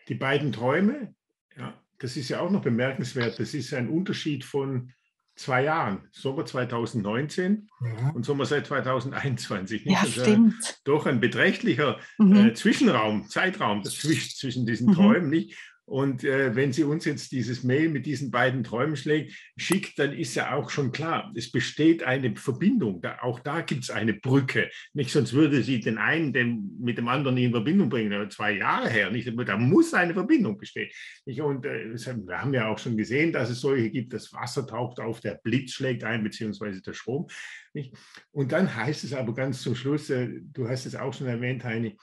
die 0.07 0.15
beiden 0.15 0.51
Träume, 0.51 1.15
ja, 1.57 1.82
das 2.03 2.17
ist 2.17 2.27
ja 2.27 2.41
auch 2.41 2.51
noch 2.51 2.61
bemerkenswert, 2.61 3.39
das 3.39 3.53
ist 3.53 3.73
ein 3.73 3.87
Unterschied 3.87 4.43
von 4.43 4.91
zwei 5.35 5.63
Jahren, 5.63 6.09
Sommer 6.11 6.45
2019 6.45 7.69
ja. 7.81 8.09
und 8.09 8.25
Sommer 8.25 8.45
seit 8.45 8.67
2021. 8.67 9.85
Nicht? 9.85 9.93
Ja, 9.93 10.01
also 10.01 10.21
stimmt. 10.21 10.81
Doch 10.83 11.05
ein 11.05 11.21
beträchtlicher 11.21 11.99
mhm. 12.17 12.47
äh, 12.47 12.53
Zwischenraum, 12.53 13.29
Zeitraum 13.29 13.85
zwischen, 13.85 14.35
zwischen 14.35 14.65
diesen 14.65 14.89
mhm. 14.89 14.95
Träumen. 14.95 15.29
Nicht? 15.29 15.57
Und 15.85 16.23
äh, 16.23 16.55
wenn 16.55 16.71
sie 16.71 16.85
uns 16.85 17.03
jetzt 17.03 17.33
dieses 17.33 17.63
Mail 17.63 17.89
mit 17.89 18.05
diesen 18.05 18.31
beiden 18.31 18.63
Träumen 18.63 18.95
schlägt, 18.95 19.33
schickt, 19.57 19.99
dann 19.99 20.13
ist 20.13 20.33
ja 20.35 20.55
auch 20.55 20.69
schon 20.69 20.93
klar, 20.93 21.31
es 21.35 21.51
besteht 21.51 22.03
eine 22.03 22.35
Verbindung. 22.37 23.01
Da, 23.01 23.19
auch 23.21 23.41
da 23.41 23.61
gibt 23.61 23.83
es 23.83 23.89
eine 23.89 24.13
Brücke. 24.13 24.69
Nicht, 24.93 25.11
sonst 25.11 25.33
würde 25.33 25.61
sie 25.61 25.81
den 25.81 25.97
einen 25.97 26.31
den, 26.31 26.77
mit 26.79 26.97
dem 26.97 27.09
anderen 27.09 27.37
in 27.37 27.51
Verbindung 27.51 27.89
bringen, 27.89 28.29
zwei 28.31 28.53
Jahre 28.53 28.89
her. 28.89 29.11
Nicht? 29.11 29.29
Da 29.45 29.57
muss 29.57 29.93
eine 29.93 30.13
Verbindung 30.13 30.57
bestehen. 30.57 30.89
Nicht? 31.25 31.41
Und 31.41 31.65
äh, 31.65 31.93
wir 31.93 32.41
haben 32.41 32.53
ja 32.53 32.69
auch 32.69 32.79
schon 32.79 32.95
gesehen, 32.95 33.33
dass 33.33 33.49
es 33.49 33.59
solche 33.59 33.89
gibt, 33.89 34.13
das 34.13 34.31
Wasser 34.31 34.65
taucht 34.65 35.01
auf, 35.01 35.19
der 35.19 35.39
Blitz 35.43 35.71
schlägt 35.71 36.05
ein, 36.05 36.23
beziehungsweise 36.23 36.81
der 36.81 36.93
Strom. 36.93 37.27
Nicht? 37.73 37.93
Und 38.31 38.53
dann 38.53 38.73
heißt 38.73 39.03
es 39.03 39.13
aber 39.13 39.33
ganz 39.33 39.61
zum 39.61 39.75
Schluss, 39.75 40.09
äh, 40.09 40.29
du 40.53 40.69
hast 40.69 40.85
es 40.85 40.95
auch 40.95 41.13
schon 41.13 41.27
erwähnt, 41.27 41.65
Heini, 41.65 41.97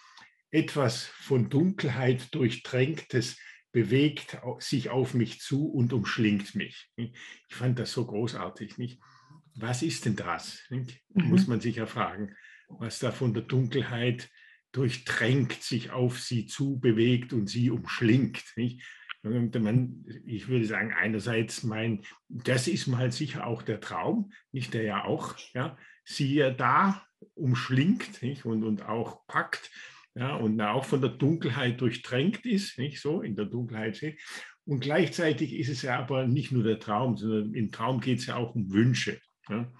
etwas 0.50 1.04
von 1.04 1.48
Dunkelheit 1.48 2.34
durchtränktes 2.34 3.38
bewegt 3.72 4.38
sich 4.58 4.90
auf 4.90 5.14
mich 5.14 5.40
zu 5.40 5.68
und 5.68 5.92
umschlingt 5.92 6.54
mich. 6.54 6.90
Ich 6.96 7.12
fand 7.48 7.78
das 7.78 7.92
so 7.92 8.06
großartig. 8.06 8.78
Nicht? 8.78 9.00
Was 9.54 9.82
ist 9.82 10.04
denn 10.04 10.16
das? 10.16 10.62
Nicht? 10.70 11.00
Mhm. 11.10 11.28
Muss 11.28 11.46
man 11.46 11.60
sich 11.60 11.76
ja 11.76 11.86
fragen, 11.86 12.34
was 12.68 12.98
da 12.98 13.12
von 13.12 13.34
der 13.34 13.44
Dunkelheit 13.44 14.30
durchtränkt, 14.72 15.62
sich 15.62 15.90
auf 15.90 16.20
sie 16.20 16.46
zu 16.46 16.78
bewegt 16.78 17.32
und 17.32 17.48
sie 17.48 17.70
umschlingt. 17.70 18.44
Nicht? 18.56 18.82
Man, 19.22 20.04
ich 20.24 20.48
würde 20.48 20.64
sagen, 20.64 20.92
einerseits 20.92 21.62
mein, 21.62 22.02
das 22.28 22.68
ist 22.68 22.86
mal 22.86 23.12
sicher 23.12 23.46
auch 23.46 23.62
der 23.62 23.80
Traum, 23.80 24.32
nicht 24.50 24.72
der 24.72 24.82
ja 24.82 25.04
auch, 25.04 25.36
ja, 25.52 25.76
siehe 26.04 26.54
da, 26.54 27.06
umschlingt 27.34 28.22
nicht? 28.22 28.46
Und, 28.46 28.64
und 28.64 28.82
auch 28.82 29.26
packt 29.26 29.70
ja, 30.14 30.34
und 30.34 30.60
auch 30.60 30.84
von 30.84 31.00
der 31.00 31.10
Dunkelheit 31.10 31.80
durchtränkt 31.80 32.44
ist, 32.46 32.78
nicht 32.78 33.00
so, 33.00 33.22
in 33.22 33.36
der 33.36 33.46
Dunkelheit 33.46 33.96
steht. 33.96 34.20
Und 34.64 34.80
gleichzeitig 34.80 35.54
ist 35.54 35.68
es 35.68 35.82
ja 35.82 35.98
aber 35.98 36.26
nicht 36.26 36.52
nur 36.52 36.62
der 36.62 36.78
Traum, 36.78 37.16
sondern 37.16 37.54
im 37.54 37.70
Traum 37.70 38.00
geht 38.00 38.18
es 38.18 38.26
ja 38.26 38.36
auch 38.36 38.54
um 38.54 38.72
Wünsche. 38.72 39.20
Ja. 39.48 39.72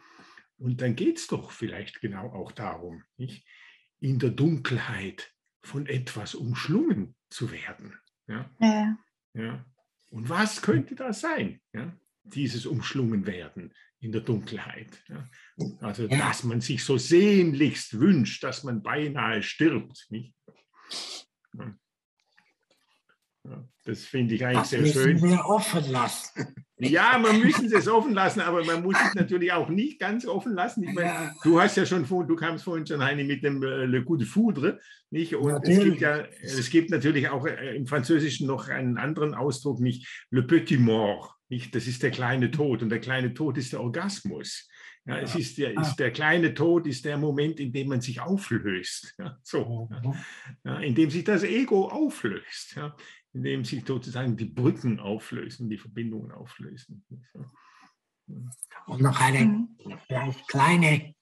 Und 0.59 0.81
dann 0.83 0.95
geht 0.95 1.19
es 1.19 1.27
doch 1.27 1.51
vielleicht 1.51 2.01
genau 2.01 2.33
auch 2.33 2.53
darum, 2.53 3.03
nicht? 3.17 3.47
in 4.01 4.19
der 4.19 4.31
Dunkelheit 4.31 5.33
von 5.63 5.87
etwas 5.87 6.35
umschlungen 6.35 7.15
zu 7.29 7.53
werden. 7.53 7.99
Ja? 8.27 8.51
Ja. 8.61 8.99
ja. 9.35 9.67
Und 10.09 10.29
was 10.29 10.63
könnte 10.63 10.95
das 10.95 11.21
sein, 11.21 11.61
ja? 11.73 11.97
dieses 12.23 12.67
umschlungen 12.67 13.27
werden 13.27 13.75
in 14.01 14.13
der 14.13 14.23
Dunkelheit? 14.23 15.03
Ja? 15.09 15.29
Also, 15.81 16.09
dass 16.09 16.45
man 16.45 16.61
sich 16.61 16.85
so 16.85 16.99
sehnlichst 16.99 17.99
wünscht, 17.99 18.43
dass 18.43 18.65
man 18.65 18.83
beinahe 18.83 19.43
stirbt. 19.43 20.07
Nicht? 20.11 20.35
Ja. 23.45 23.67
Das 23.85 24.05
finde 24.05 24.35
ich 24.35 24.45
eigentlich 24.45 24.61
das 24.61 24.71
sehr 24.71 24.81
müssen 24.83 25.03
schön. 25.03 25.23
wir 25.23 25.45
offen 25.47 25.91
lassen. 25.91 26.55
Ja, 26.77 27.19
man 27.19 27.41
müssen 27.41 27.73
es 27.73 27.89
offen 27.89 28.13
lassen, 28.13 28.41
aber 28.41 28.65
man 28.65 28.83
muss 28.83 28.97
es 29.07 29.15
natürlich 29.15 29.53
auch 29.53 29.69
nicht 29.69 29.99
ganz 29.99 30.27
offen 30.27 30.55
lassen. 30.55 30.85
Ich 30.85 30.93
meine, 30.93 31.09
ja. 31.09 31.35
du 31.43 31.61
hast 31.61 31.77
ja 31.77 31.87
schon 31.87 32.07
du 32.07 32.37
kamst 32.37 32.65
vorhin 32.65 32.87
schon 32.87 33.03
Heini 33.03 33.25
mit 33.25 33.43
dem 33.43 33.63
äh, 33.63 33.87
Le 33.87 34.05
Coup 34.05 34.19
de 34.19 34.27
Foudre, 34.27 34.79
nicht? 35.11 35.35
Und 35.35 35.67
es 35.67 35.83
gibt 35.83 36.01
ja, 36.01 36.25
es 36.43 36.71
gibt 36.71 36.91
natürlich 36.91 37.29
auch 37.29 37.47
äh, 37.47 37.77
im 37.77 37.87
Französischen 37.87 38.47
noch 38.47 38.69
einen 38.69 38.99
anderen 38.99 39.35
Ausdruck, 39.35 39.81
nicht 39.81 40.07
Le 40.31 40.43
Petit 40.43 40.81
Mort, 40.81 41.31
nicht? 41.51 41.75
Das 41.75 41.87
ist 41.87 42.03
der 42.03 42.11
kleine 42.11 42.51
Tod 42.51 42.83
und 42.83 42.89
der 42.89 43.01
kleine 43.01 43.35
Tod 43.35 43.59
ist 43.59 43.73
der 43.73 43.81
Orgasmus. 43.81 44.69
Ja, 45.07 45.19
es 45.19 45.35
ist 45.35 45.57
der, 45.59 45.73
ist 45.81 45.97
der 45.97 46.13
kleine 46.13 46.53
Tod 46.53 46.87
ist 46.87 47.05
der 47.07 47.17
Moment, 47.17 47.59
in 47.59 47.73
dem 47.73 47.89
man 47.89 48.01
sich 48.01 48.21
auflöst. 48.21 49.15
Ja, 49.19 49.39
so, 49.43 49.89
ja, 50.63 50.79
in 50.81 50.95
dem 50.95 51.11
sich 51.11 51.25
das 51.25 51.43
Ego 51.43 51.89
auflöst. 51.89 52.77
Ja 52.77 52.95
in 53.33 53.43
dem 53.43 53.65
sich 53.65 53.85
sozusagen 53.87 54.37
die 54.37 54.47
Brücken 54.47 54.99
auflösen, 54.99 55.71
die 55.71 55.79
Verbindungen 55.79 56.33
auflösen. 56.33 57.05
Und 58.87 59.01
noch 59.01 59.21
eine 59.21 59.45
mhm. 59.45 59.69
vielleicht 60.07 60.49
kleine 60.49 61.15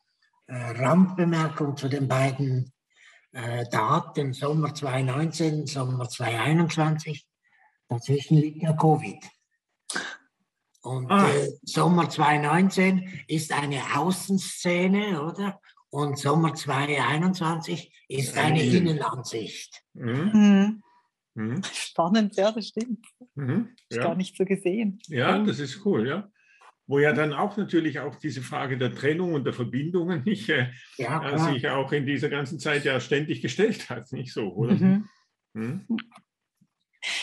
äh, 0.46 0.54
Randbemerkung 0.54 1.76
zu 1.76 1.88
den 1.88 2.08
beiden 2.08 2.72
äh, 3.32 3.66
Daten, 3.70 4.32
Sommer 4.32 4.74
2019, 4.74 5.66
Sommer 5.66 6.08
2021. 6.08 7.26
Dazwischen 7.88 8.38
liegt 8.38 8.62
ja 8.62 8.72
Covid. 8.74 9.22
Und 10.88 11.10
ah. 11.10 11.28
äh, 11.28 11.50
Sommer 11.62 12.08
2019 12.08 13.22
ist 13.26 13.52
eine 13.52 13.78
Außenszene, 13.94 15.22
oder? 15.22 15.60
Und 15.90 16.18
Sommer 16.18 16.54
2021 16.54 17.92
ist 18.08 18.38
eine 18.38 18.62
Innenansicht. 18.62 19.82
Mhm. 19.92 20.30
mhm. 20.32 20.82
Mhm. 21.34 21.62
Spannend, 21.62 22.34
ja, 22.36 22.50
das 22.50 22.68
stimmt. 22.68 23.06
Mhm, 23.36 23.68
ja. 23.92 24.02
Gar 24.02 24.16
nicht 24.16 24.36
so 24.36 24.44
gesehen. 24.44 24.98
Ja, 25.06 25.38
das 25.38 25.60
ist 25.60 25.84
cool, 25.86 26.08
ja. 26.08 26.28
Wo 26.88 26.98
ja 26.98 27.12
dann 27.12 27.32
auch 27.32 27.56
natürlich 27.56 28.00
auch 28.00 28.16
diese 28.16 28.40
Frage 28.42 28.76
der 28.76 28.92
Trennung 28.92 29.34
und 29.34 29.44
der 29.44 29.52
Verbindungen 29.52 30.24
nicht, 30.24 30.48
äh, 30.48 30.70
ja, 30.96 31.22
äh, 31.30 31.38
sich 31.52 31.68
auch 31.68 31.92
in 31.92 32.06
dieser 32.06 32.28
ganzen 32.28 32.58
Zeit 32.58 32.84
ja 32.84 32.98
ständig 32.98 33.40
gestellt 33.40 33.88
hat, 33.88 34.10
nicht 34.10 34.32
so, 34.32 34.52
oder? 34.52 34.74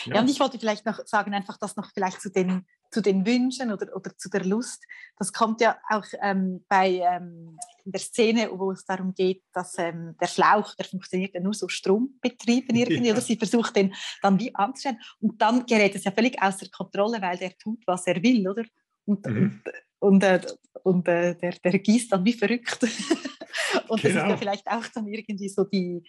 Ja. 0.04 0.14
ja. 0.14 0.20
und 0.20 0.30
ich 0.30 0.40
wollte 0.40 0.58
vielleicht 0.58 0.86
noch 0.86 1.06
sagen, 1.06 1.34
einfach 1.34 1.58
das 1.58 1.76
noch 1.76 1.90
vielleicht 1.92 2.20
zu 2.20 2.30
den 2.30 2.64
zu 2.90 3.02
den 3.02 3.26
Wünschen 3.26 3.72
oder, 3.72 3.94
oder 3.94 4.16
zu 4.16 4.28
der 4.30 4.44
Lust. 4.44 4.84
Das 5.18 5.32
kommt 5.32 5.60
ja 5.60 5.76
auch 5.88 6.06
ähm, 6.22 6.64
bei 6.68 7.00
ähm, 7.00 7.58
in 7.84 7.92
der 7.92 8.00
Szene, 8.00 8.48
wo 8.52 8.72
es 8.72 8.84
darum 8.84 9.14
geht, 9.14 9.42
dass 9.52 9.78
ähm, 9.78 10.16
der 10.20 10.26
Schlauch, 10.26 10.74
der 10.74 10.86
funktioniert 10.86 11.34
ja 11.34 11.40
nur 11.40 11.54
so 11.54 11.68
strombetrieben 11.68 12.74
irgendwie, 12.76 13.08
ja. 13.08 13.12
oder 13.12 13.20
sie 13.20 13.36
versucht 13.36 13.76
den 13.76 13.94
dann 14.22 14.38
wie 14.40 14.54
anzustellen 14.54 14.98
und 15.20 15.40
dann 15.40 15.66
gerät 15.66 15.94
es 15.94 16.04
ja 16.04 16.10
völlig 16.10 16.40
außer 16.40 16.68
Kontrolle, 16.70 17.20
weil 17.20 17.38
der 17.38 17.56
tut, 17.58 17.82
was 17.86 18.06
er 18.06 18.22
will, 18.22 18.48
oder? 18.48 18.64
Und, 19.04 19.26
mhm. 19.26 19.62
und, 19.98 20.22
und, 20.22 20.24
äh, 20.24 20.40
und 20.82 21.08
äh, 21.08 21.34
der, 21.36 21.52
der 21.52 21.78
gießt 21.78 22.12
dann 22.12 22.24
wie 22.24 22.32
verrückt. 22.32 22.78
und 23.88 24.00
genau. 24.00 24.02
das 24.02 24.04
ist 24.04 24.14
ja 24.14 24.24
genau. 24.24 24.36
vielleicht 24.36 24.66
auch 24.66 24.86
dann 24.94 25.06
irgendwie 25.06 25.48
so 25.48 25.64
die, 25.64 26.02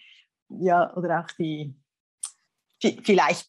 ja, 0.48 0.94
oder 0.96 1.20
auch 1.20 1.30
die, 1.38 1.74
vielleicht 2.80 3.48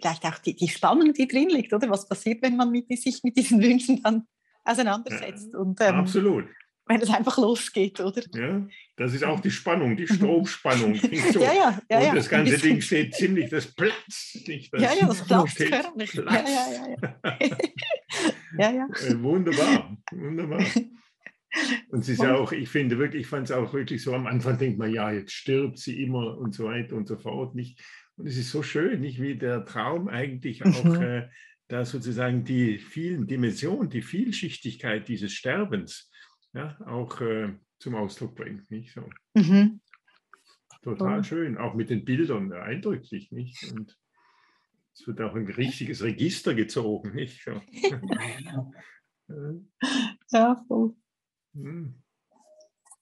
vielleicht 0.00 0.24
auch 0.24 0.38
die, 0.38 0.54
die 0.54 0.68
Spannung, 0.68 1.12
die 1.12 1.28
drin 1.28 1.48
liegt, 1.48 1.72
oder? 1.72 1.88
Was 1.90 2.08
passiert, 2.08 2.42
wenn 2.42 2.56
man 2.56 2.70
mit, 2.70 2.88
sich 2.98 3.22
mit 3.22 3.36
diesen 3.36 3.62
Wünschen 3.62 4.02
dann 4.02 4.26
auseinandersetzt? 4.64 5.50
Ja, 5.52 5.58
und, 5.58 5.80
ähm, 5.80 5.94
absolut. 5.94 6.46
Wenn 6.86 7.00
es 7.00 7.10
einfach 7.10 7.38
losgeht, 7.38 8.00
oder? 8.00 8.22
Ja, 8.34 8.66
das 8.96 9.14
ist 9.14 9.22
auch 9.22 9.38
die 9.38 9.50
Spannung, 9.50 9.96
die 9.96 10.08
Stromspannung. 10.08 10.94
So. 11.32 11.40
ja, 11.40 11.52
ja, 11.88 12.00
ja, 12.00 12.10
und 12.10 12.16
das 12.16 12.28
ganze 12.28 12.58
Ding 12.58 12.80
steht 12.80 13.14
ziemlich, 13.14 13.48
das 13.48 13.66
platzt 13.66 14.48
nicht. 14.48 14.72
Das 14.74 14.82
ja, 14.82 14.92
ja, 14.94 15.06
das 15.06 15.24
platzt 15.24 15.56
förmlich. 15.56 16.14
Ja, 16.14 16.24
ja, 16.24 16.42
ja. 16.48 17.38
Ja, 18.58 18.58
ja. 18.58 18.70
ja. 18.72 18.86
Äh, 19.06 19.22
wunderbar, 19.22 19.96
wunderbar. 20.10 20.64
Und 21.88 22.00
es 22.00 22.08
ist 22.08 22.22
ja 22.22 22.36
auch, 22.36 22.52
ich 22.52 22.68
finde 22.68 22.98
wirklich, 22.98 23.22
ich 23.22 23.26
fand 23.26 23.44
es 23.44 23.52
auch 23.52 23.72
wirklich 23.72 24.02
so, 24.02 24.14
am 24.14 24.26
Anfang 24.28 24.56
denkt 24.56 24.78
man, 24.78 24.92
ja, 24.92 25.10
jetzt 25.10 25.32
stirbt 25.32 25.78
sie 25.78 26.00
immer 26.02 26.38
und 26.38 26.54
so 26.54 26.66
weiter 26.66 26.94
und 26.94 27.08
so 27.08 27.16
fort. 27.16 27.56
Nicht, 27.56 27.80
und 28.20 28.26
es 28.26 28.36
ist 28.36 28.50
so 28.50 28.62
schön, 28.62 29.00
nicht 29.00 29.20
wie 29.20 29.34
der 29.34 29.64
Traum 29.64 30.08
eigentlich 30.08 30.62
auch 30.62 30.84
mhm. 30.84 31.02
äh, 31.02 31.28
da 31.68 31.86
sozusagen 31.86 32.44
die 32.44 32.78
vielen 32.78 33.26
Dimensionen, 33.26 33.88
die 33.88 34.02
Vielschichtigkeit 34.02 35.08
dieses 35.08 35.32
Sterbens 35.32 36.10
ja, 36.52 36.78
auch 36.86 37.18
äh, 37.22 37.56
zum 37.78 37.94
Ausdruck 37.94 38.34
bringt. 38.34 38.70
Nicht 38.70 38.92
so. 38.92 39.08
Mhm. 39.32 39.80
Total 40.82 41.20
oh. 41.20 41.22
schön, 41.22 41.56
auch 41.56 41.74
mit 41.74 41.88
den 41.88 42.04
Bildern, 42.04 42.52
eindrücklich, 42.52 43.32
nicht? 43.32 43.72
Und 43.72 43.96
es 44.92 45.06
wird 45.06 45.22
auch 45.22 45.34
ein 45.34 45.46
richtiges 45.46 46.02
Register 46.02 46.54
gezogen, 46.54 47.14
nicht? 47.14 47.42
So. 47.42 47.62
ja, 50.30 50.62
voll. 50.68 50.94
Mhm. 51.54 52.02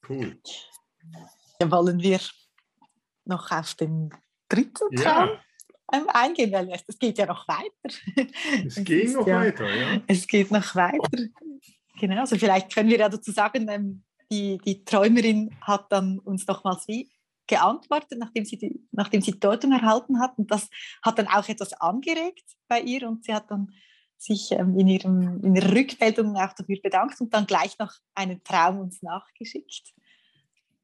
Cool. 0.09 0.39
Ja, 1.61 1.71
wollen 1.73 2.01
wir 2.01 2.21
noch 3.25 3.51
auf 3.51 3.75
den 3.75 4.11
dritten 4.49 4.97
Traum 4.97 5.31
ja. 5.93 6.07
eingehen, 6.09 6.53
weil 6.53 6.71
es 6.87 6.99
geht 6.99 7.19
ja 7.19 7.27
noch 7.27 7.47
weiter. 7.49 7.97
Es, 8.67 8.77
es 8.77 8.85
geht 8.85 9.13
noch 9.15 9.27
ja, 9.27 9.41
weiter, 9.41 9.75
ja. 9.75 10.01
Es 10.07 10.27
geht 10.27 10.51
noch 10.51 10.75
weiter. 10.75 11.29
Genau, 12.01 12.21
also 12.21 12.37
vielleicht 12.37 12.73
können 12.73 12.89
wir 12.89 12.99
ja 12.99 13.09
dazu 13.09 13.33
sagen, 13.33 13.69
ähm, 13.69 14.03
die, 14.31 14.59
die 14.59 14.85
Träumerin 14.85 15.57
hat 15.63 15.91
dann 15.91 16.19
uns 16.19 16.47
nochmals 16.47 16.87
wie 16.87 17.11
geantwortet, 17.47 18.19
nachdem 18.19 18.45
sie, 18.45 18.59
die, 18.59 18.87
nachdem 18.93 19.21
sie 19.21 19.39
Deutung 19.41 19.73
erhalten 19.73 20.21
hat. 20.21 20.39
Und 20.39 20.51
das 20.51 20.69
hat 21.03 21.19
dann 21.19 21.27
auch 21.27 21.49
etwas 21.49 21.73
angeregt 21.73 22.45
bei 22.69 22.81
ihr 22.81 23.09
und 23.09 23.25
sie 23.25 23.35
hat 23.35 23.51
dann 23.51 23.73
sich 24.19 24.53
ähm, 24.53 24.79
in, 24.79 24.89
ihrem, 24.89 25.43
in 25.43 25.57
ihrer 25.57 25.73
Rückmeldung 25.73 26.37
auch 26.37 26.53
dafür 26.53 26.77
bedankt 26.83 27.21
und 27.21 27.33
dann 27.33 27.47
gleich 27.47 27.79
noch 27.79 27.93
einen 28.15 28.43
Traum 28.45 28.81
uns 28.81 29.01
nachgeschickt, 29.03 29.95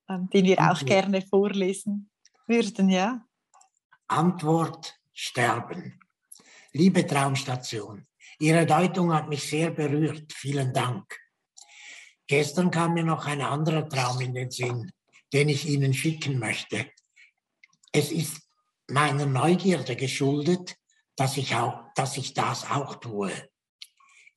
ähm, 0.09 0.29
den 0.33 0.45
wir 0.47 0.59
auch 0.71 0.85
gerne 0.85 1.21
vorlesen 1.23 2.11
würden, 2.47 2.89
ja. 2.89 3.25
Antwort 4.15 4.99
sterben. 5.13 5.99
Liebe 6.73 7.05
Traumstation, 7.05 8.07
Ihre 8.39 8.65
Deutung 8.65 9.13
hat 9.13 9.29
mich 9.29 9.49
sehr 9.49 9.71
berührt. 9.71 10.33
Vielen 10.33 10.73
Dank. 10.73 11.05
Gestern 12.27 12.71
kam 12.71 12.95
mir 12.95 13.05
noch 13.05 13.27
ein 13.27 13.41
anderer 13.41 13.89
Traum 13.89 14.21
in 14.21 14.35
den 14.35 14.51
Sinn, 14.51 14.93
den 15.33 15.49
ich 15.49 15.67
Ihnen 15.67 15.93
schicken 15.93 16.39
möchte. 16.39 16.87
Es 17.93 18.13
ist 18.13 18.41
meiner 18.89 19.27
Neugierde 19.27 19.97
geschuldet, 19.97 20.77
dass 21.17 21.37
ich, 21.37 21.55
auch, 21.57 21.81
dass 21.95 22.17
ich 22.17 22.35
das 22.35 22.71
auch 22.71 22.97
tue. 22.97 23.33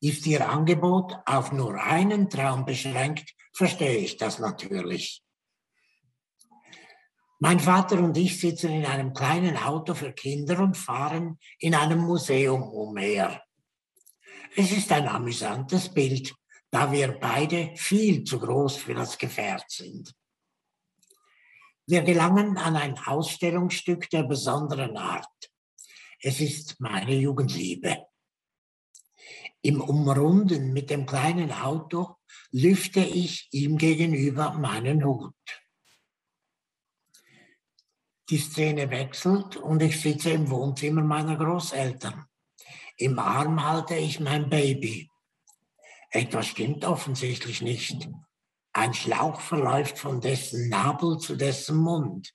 Ist 0.00 0.26
Ihr 0.26 0.48
Angebot 0.48 1.14
auf 1.24 1.52
nur 1.52 1.80
einen 1.80 2.28
Traum 2.28 2.64
beschränkt, 2.64 3.32
verstehe 3.52 3.98
ich 3.98 4.16
das 4.16 4.38
natürlich. 4.38 5.22
Mein 7.40 7.60
Vater 7.60 8.00
und 8.00 8.16
ich 8.16 8.40
sitzen 8.40 8.70
in 8.72 8.84
einem 8.84 9.14
kleinen 9.14 9.56
Auto 9.56 9.94
für 9.94 10.12
Kinder 10.12 10.58
und 10.58 10.76
fahren 10.76 11.38
in 11.60 11.72
einem 11.72 12.00
Museum 12.00 12.64
umher. 12.64 13.44
Es 14.56 14.72
ist 14.72 14.90
ein 14.90 15.06
amüsantes 15.06 15.88
Bild, 15.88 16.34
da 16.72 16.90
wir 16.90 17.16
beide 17.20 17.70
viel 17.76 18.24
zu 18.24 18.40
groß 18.40 18.78
für 18.78 18.94
das 18.94 19.18
Gefährt 19.18 19.70
sind. 19.70 20.12
Wir 21.86 22.02
gelangen 22.02 22.58
an 22.58 22.74
ein 22.74 22.98
Ausstellungsstück 22.98 24.10
der 24.10 24.24
besonderen 24.24 24.96
Art. 24.96 25.52
Es 26.20 26.40
ist 26.40 26.80
meine 26.80 27.14
Jugendliebe. 27.14 28.04
Im 29.62 29.80
Umrunden 29.80 30.72
mit 30.72 30.90
dem 30.90 31.06
kleinen 31.06 31.52
Auto 31.52 32.16
lüfte 32.50 33.00
ich 33.00 33.48
ihm 33.52 33.78
gegenüber 33.78 34.54
meinen 34.54 35.04
Hut. 35.04 35.34
Die 38.30 38.38
Szene 38.38 38.90
wechselt 38.90 39.56
und 39.56 39.80
ich 39.82 40.00
sitze 40.00 40.30
im 40.30 40.50
Wohnzimmer 40.50 41.02
meiner 41.02 41.36
Großeltern. 41.36 42.26
Im 42.98 43.18
Arm 43.18 43.64
halte 43.64 43.94
ich 43.94 44.20
mein 44.20 44.50
Baby. 44.50 45.10
Etwas 46.10 46.48
stimmt 46.48 46.84
offensichtlich 46.84 47.62
nicht. 47.62 48.08
Ein 48.74 48.92
Schlauch 48.92 49.40
verläuft 49.40 49.98
von 49.98 50.20
dessen 50.20 50.68
Nabel 50.68 51.18
zu 51.18 51.36
dessen 51.36 51.78
Mund. 51.78 52.34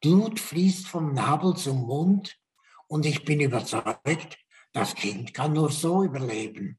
Blut 0.00 0.40
fließt 0.40 0.86
vom 0.86 1.12
Nabel 1.12 1.54
zum 1.56 1.82
Mund 1.86 2.38
und 2.86 3.04
ich 3.04 3.24
bin 3.24 3.40
überzeugt, 3.40 4.38
das 4.72 4.94
Kind 4.94 5.34
kann 5.34 5.52
nur 5.52 5.70
so 5.70 6.02
überleben. 6.02 6.78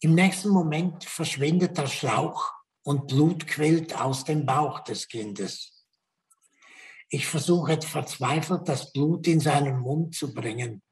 Im 0.00 0.14
nächsten 0.14 0.50
Moment 0.50 1.04
verschwindet 1.04 1.76
der 1.76 1.88
Schlauch 1.88 2.52
und 2.82 3.08
Blut 3.08 3.48
quillt 3.48 4.00
aus 4.00 4.24
dem 4.24 4.46
Bauch 4.46 4.80
des 4.80 5.08
Kindes. 5.08 5.75
Ich 7.08 7.26
versuche 7.26 7.80
verzweifelt, 7.80 8.68
das 8.68 8.92
Blut 8.92 9.26
in 9.28 9.40
seinen 9.40 9.78
Mund 9.80 10.14
zu 10.14 10.34
bringen. 10.34 10.82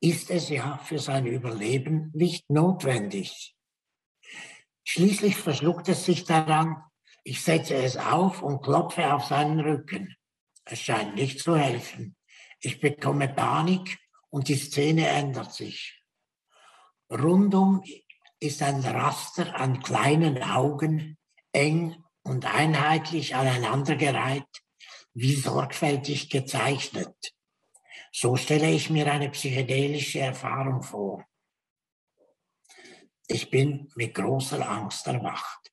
Ist 0.00 0.30
es 0.30 0.48
ja 0.48 0.78
für 0.78 0.98
sein 0.98 1.26
Überleben 1.26 2.10
nicht 2.14 2.48
notwendig. 2.50 3.54
Schließlich 4.84 5.36
verschluckt 5.36 5.88
es 5.88 6.04
sich 6.04 6.24
daran. 6.24 6.82
Ich 7.24 7.42
setze 7.42 7.74
es 7.74 7.96
auf 7.96 8.42
und 8.42 8.62
klopfe 8.62 9.14
auf 9.14 9.24
seinen 9.26 9.60
Rücken. 9.60 10.16
Es 10.64 10.80
scheint 10.80 11.14
nicht 11.14 11.38
zu 11.38 11.56
helfen. 11.56 12.16
Ich 12.60 12.80
bekomme 12.80 13.28
Panik 13.28 13.98
und 14.30 14.48
die 14.48 14.56
Szene 14.56 15.06
ändert 15.08 15.52
sich. 15.52 16.02
Rundum 17.10 17.82
ist 18.40 18.62
ein 18.62 18.80
Raster 18.80 19.54
an 19.54 19.82
kleinen 19.82 20.42
Augen, 20.42 21.18
eng 21.52 22.01
und 22.22 22.46
einheitlich 22.46 23.34
aneinandergereiht, 23.34 24.62
wie 25.14 25.34
sorgfältig 25.34 26.30
gezeichnet. 26.30 27.34
So 28.12 28.36
stelle 28.36 28.70
ich 28.70 28.90
mir 28.90 29.10
eine 29.10 29.30
psychedelische 29.30 30.20
Erfahrung 30.20 30.82
vor. 30.82 31.24
Ich 33.26 33.50
bin 33.50 33.90
mit 33.94 34.14
großer 34.14 34.68
Angst 34.68 35.06
erwacht. 35.06 35.72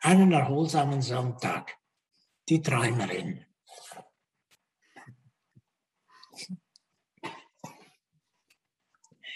Einen 0.00 0.32
erholsamen 0.32 1.02
Sonntag. 1.02 1.76
Die 2.48 2.62
Träumerin. 2.62 3.44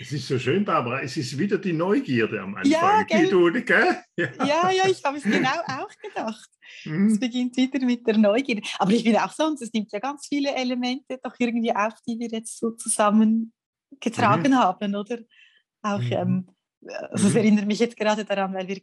Es 0.01 0.13
ist 0.13 0.29
so 0.29 0.39
schön, 0.39 0.65
Barbara. 0.65 1.03
Es 1.03 1.19
ist 1.19 1.37
wieder 1.37 1.59
die 1.59 1.75
Neugierde 1.75 2.41
am 2.41 2.55
Anfang. 2.55 2.73
Ja, 2.73 3.03
gell? 3.03 3.29
Du, 3.29 3.53
gell? 3.53 3.99
Ja. 4.17 4.47
ja, 4.47 4.71
ja, 4.71 4.89
ich 4.89 5.05
habe 5.05 5.19
es 5.19 5.25
genau 5.25 5.61
auch 5.67 5.91
gedacht. 6.03 6.49
Mhm. 6.87 7.09
Es 7.09 7.21
beginnt 7.21 7.55
wieder 7.59 7.85
mit 7.85 8.07
der 8.07 8.17
Neugierde. 8.17 8.63
Aber 8.79 8.93
ich 8.93 9.05
bin 9.05 9.15
auch 9.17 9.33
sonst, 9.33 9.61
es 9.61 9.71
nimmt 9.75 9.93
ja 9.93 9.99
ganz 9.99 10.27
viele 10.27 10.55
Elemente 10.55 11.21
doch 11.23 11.35
irgendwie 11.39 11.77
auf, 11.77 11.93
die 12.09 12.19
wir 12.19 12.29
jetzt 12.29 12.59
so 12.59 12.71
zusammengetragen 12.71 14.53
mhm. 14.53 14.59
haben, 14.59 14.97
oder? 14.97 15.19
Auch, 15.83 16.01
mhm. 16.01 16.13
ähm, 16.13 16.49
also 17.11 17.27
es 17.27 17.35
mhm. 17.35 17.41
erinnert 17.41 17.67
mich 17.67 17.81
jetzt 17.81 17.99
gerade 17.99 18.25
daran, 18.25 18.55
weil 18.55 18.69
wir 18.69 18.81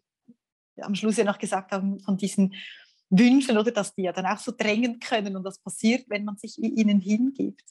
am 0.82 0.94
Schluss 0.94 1.18
ja 1.18 1.24
noch 1.24 1.40
gesagt 1.40 1.72
haben, 1.72 2.00
von 2.00 2.18
diesen 2.18 2.54
Wünschen, 3.10 3.58
oder, 3.58 3.72
dass 3.72 3.96
die 3.96 4.04
ja 4.04 4.12
dann 4.12 4.28
auch 4.28 4.38
so 4.38 4.54
drängen 4.56 5.00
können 5.00 5.36
und 5.36 5.44
das 5.44 5.58
passiert, 5.58 6.06
wenn 6.10 6.26
man 6.26 6.38
sich 6.38 6.60
ihnen 6.60 7.00
hingibt. 7.00 7.64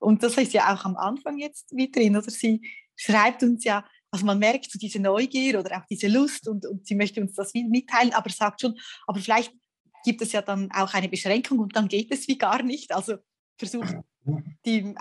Und 0.00 0.24
das 0.24 0.36
ist 0.36 0.52
ja 0.52 0.74
auch 0.74 0.84
am 0.84 0.96
Anfang 0.96 1.38
jetzt 1.38 1.74
wieder 1.76 2.00
drin, 2.00 2.16
oder? 2.16 2.30
Sie 2.30 2.60
schreibt 2.98 3.42
uns 3.42 3.64
ja, 3.64 3.86
also 4.10 4.26
man 4.26 4.38
merkt 4.38 4.70
so 4.70 4.78
diese 4.78 5.00
Neugier 5.00 5.58
oder 5.60 5.78
auch 5.78 5.86
diese 5.90 6.08
Lust 6.08 6.48
und, 6.48 6.66
und 6.66 6.86
sie 6.86 6.94
möchte 6.94 7.20
uns 7.20 7.34
das 7.34 7.52
mitteilen, 7.54 8.12
aber 8.12 8.30
sagt 8.30 8.60
schon, 8.60 8.78
aber 9.06 9.20
vielleicht 9.20 9.52
gibt 10.04 10.22
es 10.22 10.32
ja 10.32 10.42
dann 10.42 10.70
auch 10.72 10.94
eine 10.94 11.08
Beschränkung 11.08 11.58
und 11.58 11.76
dann 11.76 11.88
geht 11.88 12.12
es 12.12 12.28
wie 12.28 12.38
gar 12.38 12.62
nicht. 12.62 12.94
Also 12.94 13.16
versucht 13.58 13.94
dem, 14.64 14.96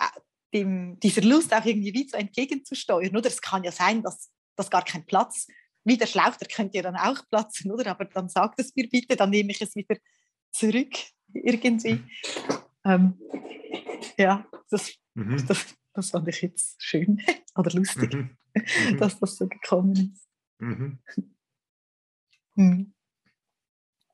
dem, 0.53 0.99
dieser 0.99 1.21
Lust 1.21 1.53
auch 1.53 1.65
irgendwie 1.65 1.93
wie 1.93 2.07
so 2.07 2.17
entgegenzusteuern. 2.17 3.15
Oder 3.15 3.27
es 3.27 3.41
kann 3.41 3.63
ja 3.63 3.71
sein, 3.71 4.01
dass, 4.01 4.31
dass 4.55 4.69
gar 4.69 4.83
kein 4.83 5.05
Platz, 5.05 5.47
wie 5.83 5.97
der 5.97 6.07
Schlauch, 6.07 6.36
der 6.36 6.47
könnte 6.47 6.77
ja 6.77 6.83
dann 6.83 6.97
auch 6.97 7.27
platzen, 7.29 7.71
oder? 7.71 7.91
Aber 7.91 8.05
dann 8.05 8.27
sagt 8.27 8.60
es 8.60 8.75
mir 8.75 8.89
bitte, 8.89 9.15
dann 9.15 9.29
nehme 9.29 9.51
ich 9.51 9.62
es 9.62 9.75
wieder 9.75 9.95
zurück 10.51 10.93
irgendwie. 11.33 12.03
Ähm, 12.83 13.17
ja, 14.17 14.45
das, 14.69 14.93
mhm. 15.13 15.45
das, 15.47 15.65
das 16.01 16.12
fand 16.12 16.27
ich 16.27 16.41
jetzt 16.43 16.81
schön 16.81 17.21
oder 17.55 17.71
lustig, 17.71 18.13
mhm. 18.13 18.38
Mhm. 18.57 18.97
dass 18.97 19.19
das 19.19 19.36
so 19.36 19.47
gekommen 19.47 20.13
ist. 20.13 20.27
Mhm. 20.60 20.99
mhm. 22.55 22.93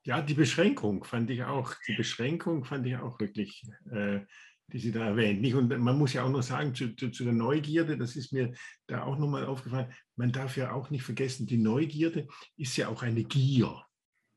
Ja, 0.06 0.22
die 0.22 0.34
Beschränkung 0.34 1.06
fand 1.06 1.30
ich 1.30 1.44
auch, 1.44 1.74
die 1.88 1.96
Beschränkung 1.96 2.66
fand 2.66 2.86
ich 2.86 2.98
auch 2.98 3.20
wirklich, 3.22 3.64
äh, 3.90 4.20
die 4.68 4.80
Sie 4.80 4.92
da 4.92 5.06
erwähnt. 5.06 5.40
Nicht, 5.40 5.56
und 5.56 5.70
man 5.78 5.98
muss 5.98 6.12
ja 6.12 6.24
auch 6.24 6.30
noch 6.30 6.44
sagen, 6.44 6.76
zu, 6.76 6.94
zu, 6.96 7.10
zu 7.10 7.24
der 7.24 7.32
Neugierde, 7.32 7.98
das 7.98 8.18
ist 8.18 8.34
mir 8.34 8.54
da 8.88 9.04
auch 9.04 9.18
nochmal 9.18 9.46
aufgefallen, 9.46 9.94
man 10.18 10.34
darf 10.34 10.58
ja 10.58 10.74
auch 10.74 10.90
nicht 10.90 11.04
vergessen, 11.04 11.48
die 11.48 11.58
Neugierde 11.58 12.28
ist 12.58 12.76
ja 12.76 12.90
auch 12.90 13.02
eine 13.02 13.24
Gier. 13.24 13.86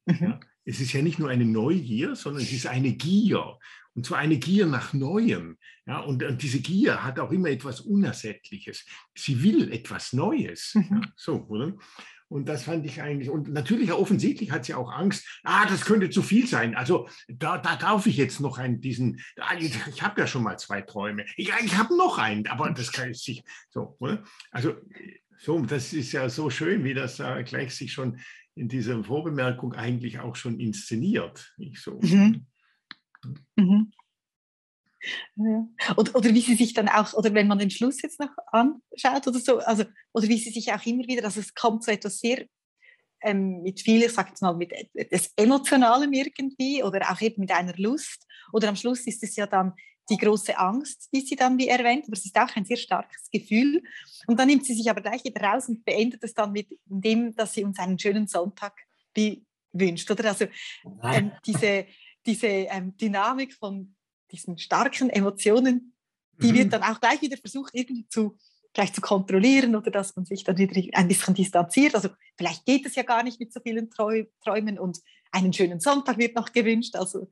Mhm. 0.05 0.19
Ja? 0.21 0.41
Es 0.65 0.81
ist 0.81 0.93
ja 0.93 1.03
nicht 1.03 1.19
nur 1.19 1.31
eine 1.31 1.45
Neugier, 1.45 2.15
sondern 2.15 2.43
es 2.43 2.53
ist 2.53 2.67
eine 2.67 2.93
Gier. 2.93 3.59
Und 3.97 4.05
zwar 4.05 4.19
eine 4.19 4.37
Gier 4.37 4.67
nach 4.67 4.93
Neuem. 4.93 5.57
Ja, 5.87 6.01
und, 6.01 6.23
und 6.23 6.43
diese 6.43 6.61
Gier 6.61 7.03
hat 7.03 7.19
auch 7.19 7.33
immer 7.33 7.49
etwas 7.49 7.81
Unersättliches. 7.81 8.85
Sie 9.15 9.43
will 9.43 9.73
etwas 9.73 10.13
Neues. 10.13 10.75
Mhm. 10.75 10.87
Ja, 10.91 11.01
so, 11.17 11.47
oder? 11.49 11.73
Und 12.29 12.47
das 12.47 12.65
fand 12.65 12.85
ich 12.85 13.01
eigentlich, 13.01 13.31
und 13.31 13.49
natürlich 13.49 13.93
offensichtlich 13.93 14.51
hat 14.51 14.67
sie 14.67 14.75
auch 14.75 14.93
Angst, 14.93 15.41
ah, 15.45 15.65
das 15.67 15.85
könnte 15.85 16.11
zu 16.11 16.23
viel 16.23 16.47
sein. 16.47 16.75
Also 16.75 17.09
da, 17.29 17.57
da 17.57 17.77
darf 17.77 18.07
ich 18.07 18.19
jetzt 18.19 18.41
noch 18.41 18.59
einen, 18.59 18.81
diesen, 18.81 19.23
ah, 19.39 19.55
ich, 19.59 19.75
ich 19.89 20.03
habe 20.03 20.21
ja 20.21 20.27
schon 20.27 20.43
mal 20.43 20.59
zwei 20.59 20.83
Träume. 20.83 21.25
Ich, 21.37 21.51
ich 21.65 21.77
habe 21.77 21.97
noch 21.97 22.19
einen, 22.19 22.47
aber 22.49 22.71
das 22.71 22.93
kann 22.93 23.13
ich 23.13 23.23
sich, 23.23 23.45
so, 23.71 23.97
oder? 23.99 24.25
Also 24.51 24.75
so, 25.39 25.59
das 25.61 25.95
ist 25.95 26.13
ja 26.13 26.29
so 26.29 26.51
schön, 26.51 26.85
wie 26.85 26.95
das 26.95 27.19
äh, 27.21 27.45
gleich 27.45 27.75
sich 27.75 27.93
schon 27.93 28.19
in 28.57 28.69
dieser 28.69 29.03
Vorbemerkung 29.05 29.73
eigentlich 29.73 30.19
auch 30.19 30.37
schon 30.37 30.61
inszeniert. 30.61 31.55
Nicht 31.57 31.81
so. 31.81 32.01
Mhm. 32.03 32.47
Mhm. 33.57 33.93
Ja. 35.37 35.69
Oder, 35.97 36.17
oder 36.17 36.35
wie 36.35 36.41
sie 36.41 36.57
sich 36.57 36.75
dann 36.75 36.89
auch, 36.89 37.15
oder 37.15 37.33
wenn 37.35 37.47
man 37.47 37.59
den 37.59 37.71
Schluss 37.71 38.03
jetzt 38.03 38.19
noch 38.19 38.31
anschaut 38.51 39.27
oder 39.27 39.39
so, 39.39 39.59
also, 39.59 39.85
oder 40.13 40.29
wie 40.29 40.39
sie 40.39 40.51
sich 40.51 40.73
auch 40.73 40.85
immer 40.85 41.07
wieder, 41.07 41.25
also 41.25 41.41
es 41.41 41.55
kommt 41.55 41.85
so 41.85 41.93
etwas 41.93 42.19
sehr 42.19 42.47
ähm, 43.23 43.63
mit 43.63 43.81
viel, 43.81 44.03
ich 44.03 44.13
sage 44.13 44.31
jetzt 44.31 44.43
mal, 44.43 44.55
mit 44.55 44.73
etwas 44.73 45.33
Emotionalem 45.37 46.13
irgendwie 46.13 46.83
oder 46.83 47.11
auch 47.11 47.21
eben 47.21 47.41
mit 47.41 47.51
einer 47.51 47.75
Lust. 47.77 48.27
Oder 48.53 48.69
am 48.69 48.77
Schluss 48.77 49.07
ist 49.07 49.23
es 49.23 49.37
ja 49.37 49.47
dann 49.47 49.75
die 50.09 50.17
große 50.17 50.57
Angst, 50.57 51.09
die 51.13 51.21
sie 51.21 51.35
dann 51.35 51.59
wie 51.59 51.69
erwähnt, 51.69 52.05
aber 52.07 52.17
es 52.17 52.25
ist 52.25 52.37
auch 52.37 52.55
ein 52.55 52.65
sehr 52.65 52.77
starkes 52.77 53.29
Gefühl. 53.33 53.83
Und 54.27 54.39
dann 54.39 54.49
nimmt 54.49 54.65
sie 54.65 54.75
sich 54.75 54.89
aber 54.89 55.01
gleich 55.01 55.25
wieder 55.25 55.41
raus 55.41 55.69
und 55.69 55.85
beendet 55.85 56.23
es 56.23 56.35
dann 56.35 56.53
mit 56.53 56.69
dem, 56.85 57.35
dass 57.35 57.55
sie 57.55 57.65
uns 57.65 57.79
einen 57.79 57.99
schönen 57.99 58.29
Sonntag 58.29 58.75
wünscht. 59.73 60.11
Oder 60.11 60.29
also 60.29 60.47
ähm, 61.03 61.33
diese 61.45 61.87
diese 62.27 62.47
ähm, 62.47 62.97
Dynamik 62.97 63.55
von 63.55 63.95
diesen 64.31 64.59
starken 64.59 65.11
Emotionen, 65.11 65.95
die 66.39 66.53
mhm. 66.53 66.57
wird 66.57 66.73
dann 66.73 66.83
auch 66.83 67.01
gleich 67.01 67.23
wieder 67.23 67.37
versucht, 67.37 67.75
irgendwie 67.75 68.07
zu, 68.09 68.37
gleich 68.73 68.93
zu 68.93 69.01
kontrollieren 69.01 69.77
oder 69.77 69.91
dass 69.91 70.17
man 70.17 70.25
sich 70.25 70.45
dann 70.45 70.59
wieder 70.59 70.81
ein 70.99 71.09
bisschen 71.09 71.35
distanziert. 71.35 71.95
Also 71.95 72.11
vielleicht 72.37 72.67
geht 72.67 72.85
es 72.87 72.95
ja 72.95 73.03
gar 73.03 73.23
nicht 73.23 73.41
mit 73.41 73.53
so 73.53 73.61
vielen 73.61 73.91
Träumen 73.91 74.79
und 74.79 74.99
einen 75.31 75.53
schönen 75.53 75.81
Sonntag 75.81 76.19
wird 76.19 76.37
noch 76.37 76.53
gewünscht. 76.53 76.97
Also 76.97 77.31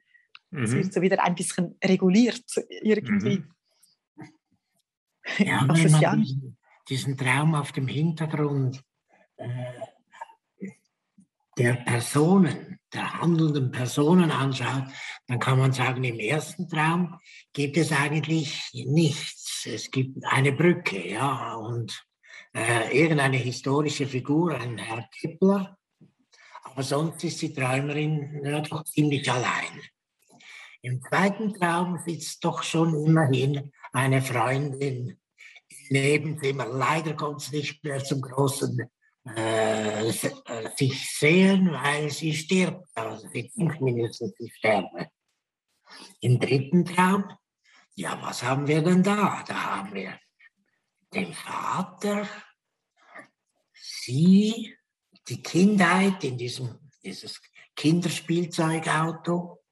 mhm. 0.50 0.62
es 0.62 0.72
wird 0.72 0.92
so 0.92 1.02
wieder 1.02 1.22
ein 1.22 1.34
bisschen 1.34 1.76
reguliert 1.82 2.44
irgendwie. 2.82 3.38
Mhm. 3.38 3.50
Ja, 5.38 5.66
wenn 5.66 5.90
man 5.90 6.02
ja 6.02 6.16
diesen, 6.16 6.58
diesen, 6.86 7.16
Traum 7.16 7.54
auf 7.54 7.72
dem 7.72 7.88
Hintergrund 7.88 8.84
äh, 9.38 9.72
der 11.56 11.72
Personen, 11.76 12.78
der 12.94 13.20
handelnden 13.20 13.70
Personen 13.70 14.30
anschaut, 14.30 14.84
dann 15.26 15.38
kann 15.38 15.58
man 15.58 15.72
sagen, 15.72 16.04
im 16.04 16.18
ersten 16.18 16.68
Traum 16.68 17.18
gibt 17.52 17.76
es 17.76 17.92
eigentlich 17.92 18.70
nichts. 18.72 19.66
Es 19.66 19.90
gibt 19.90 20.24
eine 20.24 20.52
Brücke, 20.52 21.08
ja, 21.08 21.54
und 21.54 22.06
äh, 22.54 22.96
irgendeine 22.96 23.36
historische 23.36 24.06
Figur, 24.06 24.54
ein 24.54 24.78
Herr 24.78 25.08
Kepler, 25.20 25.76
aber 26.62 26.82
sonst 26.82 27.22
ist 27.24 27.42
die 27.42 27.52
Träumerin 27.52 28.40
ja, 28.44 28.60
doch 28.60 28.84
ziemlich 28.84 29.30
allein. 29.30 29.80
Im 30.82 31.00
zweiten 31.02 31.54
Traum 31.54 31.98
sitzt 32.04 32.44
doch 32.44 32.62
schon 32.62 32.94
immerhin 33.06 33.72
eine 33.92 34.20
Freundin 34.20 35.08
im 35.08 35.16
Nebenzimmer. 35.88 36.66
Leider 36.66 37.14
kommt 37.14 37.42
es 37.42 37.52
nicht 37.52 37.82
mehr 37.84 38.02
zum 38.04 38.20
großen 38.20 38.90
äh, 39.24 40.10
sich 40.76 41.10
sehen, 41.18 41.72
weil 41.72 42.10
sie 42.10 42.34
stirbt. 42.34 42.86
Also 42.94 43.28
sie 43.28 43.50
denkt 43.56 43.80
mindestens, 43.80 44.34
sie 44.38 44.50
sterbe. 44.50 45.08
Im 46.20 46.40
dritten 46.40 46.84
Traum, 46.84 47.24
ja, 47.94 48.20
was 48.22 48.42
haben 48.42 48.66
wir 48.66 48.82
denn 48.82 49.02
da? 49.02 49.44
Da 49.46 49.76
haben 49.76 49.94
wir 49.94 50.18
den 51.12 51.32
Vater, 51.32 52.28
sie, 53.72 54.76
die 55.28 55.42
Kindheit 55.42 56.24
in 56.24 56.36
diesem 56.36 56.84
dieses 57.04 57.40
Kinderspielzeugauto, 57.76 59.62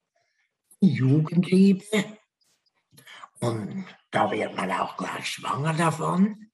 die 0.81 0.93
Jugendliebe 0.93 2.19
und 3.41 3.87
da 4.11 4.31
wird 4.31 4.55
man 4.55 4.71
auch 4.73 4.97
gleich 4.97 5.27
schwanger 5.27 5.73
davon. 5.75 6.51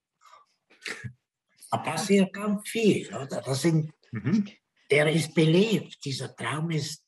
Da 1.71 1.79
passiert 1.79 2.33
ganz 2.33 2.69
viel, 2.69 3.09
oder? 3.09 3.43
Das 3.43 3.63
sind, 3.63 3.93
mhm. 4.13 4.47
Der 4.91 5.13
ist 5.13 5.35
belebt, 5.35 6.03
dieser 6.05 6.35
Traum 6.35 6.71
ist 6.71 7.05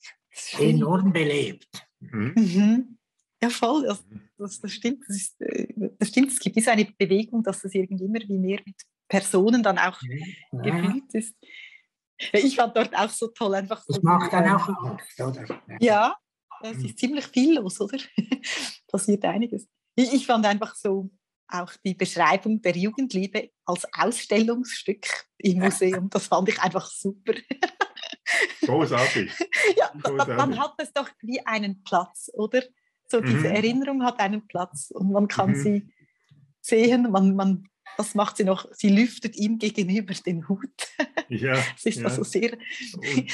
enorm 0.58 1.12
belebt. 1.12 1.86
Mhm. 2.00 2.32
Mhm. 2.36 2.98
Ja, 3.42 3.48
voll, 3.48 3.84
das, 3.84 4.04
das, 4.36 4.60
das 4.60 4.72
stimmt. 4.72 5.02
Das, 5.08 5.16
ist, 5.16 5.40
äh, 5.40 5.66
das 5.98 6.08
stimmt. 6.08 6.28
Es 6.28 6.38
gibt 6.38 6.56
diese 6.56 6.72
eine 6.72 6.84
Bewegung, 6.84 7.42
dass 7.42 7.64
es 7.64 7.74
irgendwie 7.74 8.04
immer 8.04 8.20
wie 8.20 8.38
mehr 8.38 8.60
mit 8.66 8.76
Personen 9.08 9.62
dann 9.62 9.78
auch 9.78 9.98
ja. 10.02 10.62
gefüllt 10.62 11.14
ist. 11.14 11.34
Ich 12.32 12.56
fand 12.56 12.76
dort 12.76 12.94
auch 12.94 13.08
so 13.08 13.28
toll, 13.28 13.54
einfach 13.54 13.82
Das 13.86 13.96
so 13.96 14.02
macht 14.02 14.30
dann 14.30 14.48
auch 14.50 14.68
Angst, 14.68 15.20
oder? 15.20 15.62
Ja, 15.80 16.14
es 16.62 16.84
ist 16.84 16.98
ziemlich 16.98 17.26
viel 17.26 17.54
los, 17.54 17.80
oder? 17.80 17.98
Passiert 18.88 19.24
einiges. 19.24 19.66
Ich, 19.94 20.12
ich 20.12 20.26
fand 20.26 20.44
einfach 20.44 20.74
so 20.74 21.10
auch 21.52 21.72
die 21.84 21.94
Beschreibung 21.94 22.60
der 22.62 22.76
Jugendliebe 22.76 23.50
als 23.64 23.86
Ausstellungsstück 23.92 25.06
im 25.38 25.58
Museum, 25.58 26.10
das 26.10 26.26
fand 26.26 26.48
ich 26.48 26.60
einfach 26.60 26.86
super. 26.86 27.34
Großartig. 28.62 29.32
ja, 29.76 29.90
Großartig. 30.02 30.36
dann 30.36 30.58
hat 30.58 30.74
es 30.78 30.92
doch 30.92 31.08
wie 31.20 31.44
einen 31.46 31.82
Platz, 31.82 32.30
oder? 32.34 32.62
So 33.06 33.20
diese 33.20 33.48
mhm. 33.48 33.56
Erinnerung 33.56 34.04
hat 34.04 34.20
einen 34.20 34.46
Platz 34.46 34.90
und 34.92 35.10
man 35.10 35.26
kann 35.26 35.50
mhm. 35.50 35.56
sie 35.56 35.92
sehen, 36.60 37.10
man, 37.10 37.34
man, 37.34 37.68
was 37.96 38.14
macht 38.14 38.36
sie 38.36 38.44
noch? 38.44 38.68
Sie 38.72 38.88
lüftet 38.88 39.36
ihm 39.36 39.58
gegenüber 39.58 40.14
den 40.14 40.48
Hut. 40.48 40.70
Ja. 41.28 41.54
das 41.74 41.86
ist 41.86 41.98
ja. 41.98 42.04
also 42.04 42.22
sehr. 42.22 42.56
Und, 42.94 43.32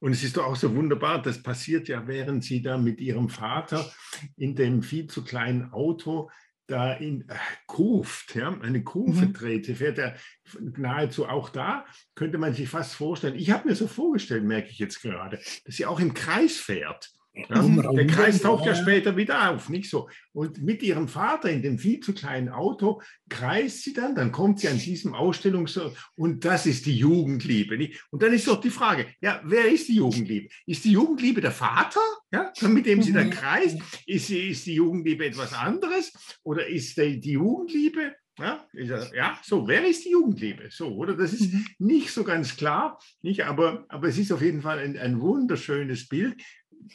und 0.00 0.12
es 0.12 0.22
ist 0.22 0.36
doch 0.36 0.46
auch 0.46 0.56
so 0.56 0.74
wunderbar, 0.74 1.22
das 1.22 1.42
passiert 1.42 1.88
ja, 1.88 2.06
während 2.06 2.44
sie 2.44 2.60
da 2.60 2.76
mit 2.76 3.00
ihrem 3.00 3.28
Vater 3.28 3.90
in 4.36 4.54
dem 4.54 4.82
viel 4.82 5.06
zu 5.06 5.24
kleinen 5.24 5.72
Auto 5.72 6.30
da 6.66 6.92
in 6.92 7.28
äh, 7.28 7.34
Kuft, 7.66 8.34
ja, 8.34 8.56
eine 8.60 8.82
Kufe 8.82 9.26
mhm. 9.26 9.32
drehte, 9.32 9.74
fährt 9.74 9.98
er 9.98 10.16
nahezu 10.60 11.26
auch 11.26 11.48
da, 11.48 11.84
könnte 12.14 12.38
man 12.38 12.54
sich 12.54 12.68
fast 12.68 12.94
vorstellen. 12.94 13.36
Ich 13.36 13.50
habe 13.50 13.68
mir 13.68 13.74
so 13.74 13.86
vorgestellt, 13.86 14.44
merke 14.44 14.68
ich 14.70 14.78
jetzt 14.78 15.02
gerade, 15.02 15.38
dass 15.64 15.76
sie 15.76 15.86
auch 15.86 16.00
im 16.00 16.14
Kreis 16.14 16.56
fährt. 16.56 17.10
Ja, 17.34 17.62
der 17.62 18.06
Kreis 18.06 18.42
taucht 18.42 18.66
ja 18.66 18.74
später 18.74 19.16
wieder 19.16 19.50
auf, 19.50 19.70
nicht 19.70 19.88
so. 19.88 20.08
Und 20.32 20.62
mit 20.62 20.82
ihrem 20.82 21.08
Vater 21.08 21.48
in 21.48 21.62
dem 21.62 21.78
viel 21.78 22.00
zu 22.00 22.12
kleinen 22.12 22.50
Auto 22.50 23.00
kreist 23.30 23.84
sie 23.84 23.94
dann, 23.94 24.14
dann 24.14 24.32
kommt 24.32 24.60
sie 24.60 24.68
an 24.68 24.78
diesem 24.78 25.14
Ausstellungsort 25.14 25.96
und 26.14 26.44
das 26.44 26.66
ist 26.66 26.84
die 26.84 26.96
Jugendliebe. 26.96 27.78
Nicht? 27.78 28.04
Und 28.10 28.22
dann 28.22 28.34
ist 28.34 28.46
doch 28.48 28.60
die 28.60 28.70
Frage, 28.70 29.06
ja, 29.22 29.40
wer 29.44 29.66
ist 29.72 29.88
die 29.88 29.96
Jugendliebe? 29.96 30.48
Ist 30.66 30.84
die 30.84 30.92
Jugendliebe 30.92 31.40
der 31.40 31.52
Vater, 31.52 32.00
ja, 32.30 32.52
mit 32.68 32.84
dem 32.84 33.02
sie 33.02 33.14
dann 33.14 33.28
mhm. 33.28 33.32
kreist? 33.32 33.78
Ist, 34.06 34.28
ist 34.28 34.66
die 34.66 34.74
Jugendliebe 34.74 35.24
etwas 35.24 35.54
anderes? 35.54 36.12
Oder 36.42 36.66
ist 36.66 36.98
die, 36.98 37.18
die 37.18 37.32
Jugendliebe 37.32 38.12
ja, 38.38 38.66
ja, 39.14 39.38
so, 39.42 39.68
wer 39.68 39.86
ist 39.86 40.06
die 40.06 40.10
Jugendliebe? 40.10 40.68
So, 40.70 40.88
oder? 40.96 41.14
Das 41.14 41.34
ist 41.34 41.52
mhm. 41.52 41.66
nicht 41.78 42.10
so 42.10 42.24
ganz 42.24 42.56
klar, 42.56 42.98
nicht? 43.20 43.44
Aber, 43.44 43.84
aber 43.88 44.08
es 44.08 44.16
ist 44.16 44.32
auf 44.32 44.40
jeden 44.40 44.62
Fall 44.62 44.78
ein, 44.78 44.96
ein 44.96 45.20
wunderschönes 45.20 46.08
Bild, 46.08 46.42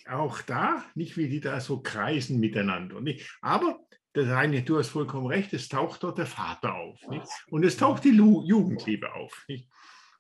auch 0.08 0.42
da, 0.42 0.84
nicht 0.96 1.18
wie 1.18 1.30
die 1.30 1.40
da 1.40 1.60
so 1.60 1.82
kreisen 1.82 2.40
miteinander. 2.40 3.02
Nicht? 3.02 3.38
Aber 3.42 3.80
das 4.14 4.30
eine, 4.30 4.64
du 4.64 4.78
hast 4.78 4.90
vollkommen 4.90 5.28
recht, 5.28 5.54
es 5.54 5.70
taucht 5.70 6.04
dort 6.04 6.18
der 6.18 6.26
Vater 6.26 6.76
auf. 6.76 7.00
Nicht? 7.10 7.28
Und 7.50 7.64
es 7.64 7.78
taucht 7.78 8.04
die 8.04 8.12
Lu 8.12 8.44
Jugendliebe 8.46 9.14
auf. 9.14 9.46
Nicht? 9.48 9.70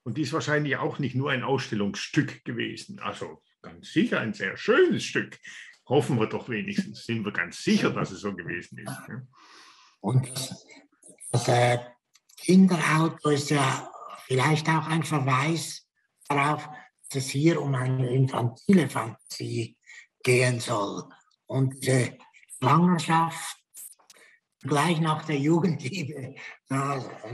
Und 0.03 0.17
die 0.17 0.21
ist 0.21 0.34
wahrscheinlich 0.34 0.77
auch 0.77 0.99
nicht 0.99 1.15
nur 1.15 1.32
ein 1.32 1.43
Ausstellungsstück 1.43 2.45
gewesen. 2.45 2.99
Also 2.99 3.41
ganz 3.62 3.91
sicher 3.91 4.21
ein 4.21 4.34
sehr 4.34 4.56
schönes 4.56 5.03
Stück. 5.03 5.38
Hoffen 5.86 6.19
wir 6.19 6.27
doch 6.27 6.47
wenigstens, 6.49 7.06
sind 7.06 7.25
wir 7.25 7.32
ganz 7.32 7.63
sicher, 7.63 7.89
dass 7.89 8.12
es 8.12 8.21
so 8.21 8.34
gewesen 8.34 8.77
ist. 8.80 8.91
Und 9.99 10.30
das 11.32 11.47
äh, 11.47 11.80
Kinderauto 12.38 13.30
ist 13.30 13.49
ja 13.49 13.89
vielleicht 14.25 14.69
auch 14.69 14.88
ein 14.88 15.03
Verweis 15.03 15.88
darauf, 16.27 16.69
es 17.15 17.30
hier 17.30 17.62
um 17.62 17.76
eine 17.76 18.10
infantile 18.10 18.89
Fantasie 18.89 19.78
gehen 20.24 20.60
soll. 20.60 21.04
Und 21.46 21.86
die 21.86 22.17
Schwangerschaft 22.60 23.58
gleich 24.62 25.00
nach 25.00 25.26
der 25.26 25.38
Jugendliebe 25.38 26.36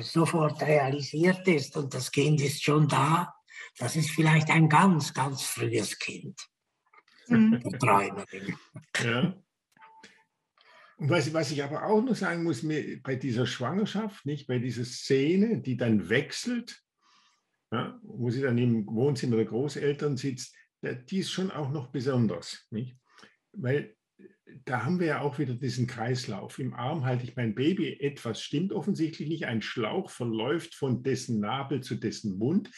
sofort 0.02 0.62
realisiert 0.62 1.48
ist 1.48 1.76
und 1.78 1.94
das 1.94 2.12
Kind 2.12 2.42
ist 2.42 2.64
schon 2.64 2.88
da, 2.88 3.34
das 3.78 3.96
ist 3.96 4.12
vielleicht 4.12 4.50
ein 4.50 4.70
ganz, 4.70 5.14
ganz 5.14 5.44
frühes 5.44 5.98
Kind. 5.98 6.40
Mhm. 7.28 7.62
Träumerin. 7.80 8.58
Ja. 9.02 9.34
Und 10.98 11.10
was, 11.10 11.34
was 11.34 11.52
ich 11.52 11.64
aber 11.64 11.86
auch 11.86 12.02
noch 12.02 12.16
sagen 12.16 12.44
muss, 12.44 12.64
mir, 12.64 13.02
bei 13.02 13.16
dieser 13.16 13.48
Schwangerschaft, 13.48 14.26
nicht 14.26 14.48
bei 14.48 14.60
dieser 14.60 14.86
Szene, 14.86 15.62
die 15.62 15.76
dann 15.76 16.10
wechselt 16.10 16.84
ja, 17.74 18.00
wo 18.04 18.30
sie 18.30 18.42
dann 18.42 18.58
im 18.58 18.86
Wohnzimmer 18.86 19.36
der 19.38 19.46
Großeltern 19.46 20.16
sitzt, 20.16 20.56
die 21.10 21.20
ist 21.20 21.32
schon 21.32 21.50
auch 21.52 21.72
noch 21.72 21.88
besonders. 21.88 22.68
Nicht? 22.70 22.96
Weil 23.52 23.96
da 24.66 24.86
haben 24.86 25.00
wir 25.00 25.08
ja 25.08 25.22
auch 25.22 25.40
wieder 25.40 25.56
diesen 25.56 25.88
Kreislauf. 25.88 26.60
Im 26.60 26.74
Arm 26.74 27.06
halte 27.06 27.24
ich 27.24 27.36
mein 27.36 27.56
Baby, 27.56 28.00
etwas 28.00 28.42
stimmt 28.42 28.72
offensichtlich 28.72 29.28
nicht. 29.28 29.46
Ein 29.46 29.62
Schlauch 29.62 30.10
verläuft 30.12 30.76
von 30.76 31.02
dessen 31.02 31.40
Nabel 31.40 31.82
zu 31.82 31.96
dessen 31.96 32.38
Mund. 32.38 32.70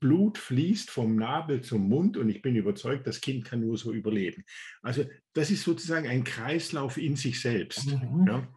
Blut 0.00 0.36
fließt 0.36 0.90
vom 0.90 1.16
Nabel 1.16 1.62
zum 1.62 1.88
Mund 1.88 2.18
und 2.18 2.28
ich 2.28 2.42
bin 2.42 2.56
überzeugt, 2.56 3.06
das 3.06 3.22
Kind 3.22 3.46
kann 3.46 3.60
nur 3.60 3.78
so 3.78 3.92
überleben. 3.92 4.44
Also 4.82 5.06
das 5.32 5.50
ist 5.50 5.62
sozusagen 5.62 6.06
ein 6.06 6.24
Kreislauf 6.24 6.98
in 6.98 7.16
sich 7.16 7.40
selbst. 7.40 7.86
Mhm. 7.86 8.26
Ja? 8.26 8.48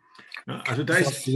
Also 0.65 0.83
da 0.83 0.97
ist, 0.97 1.29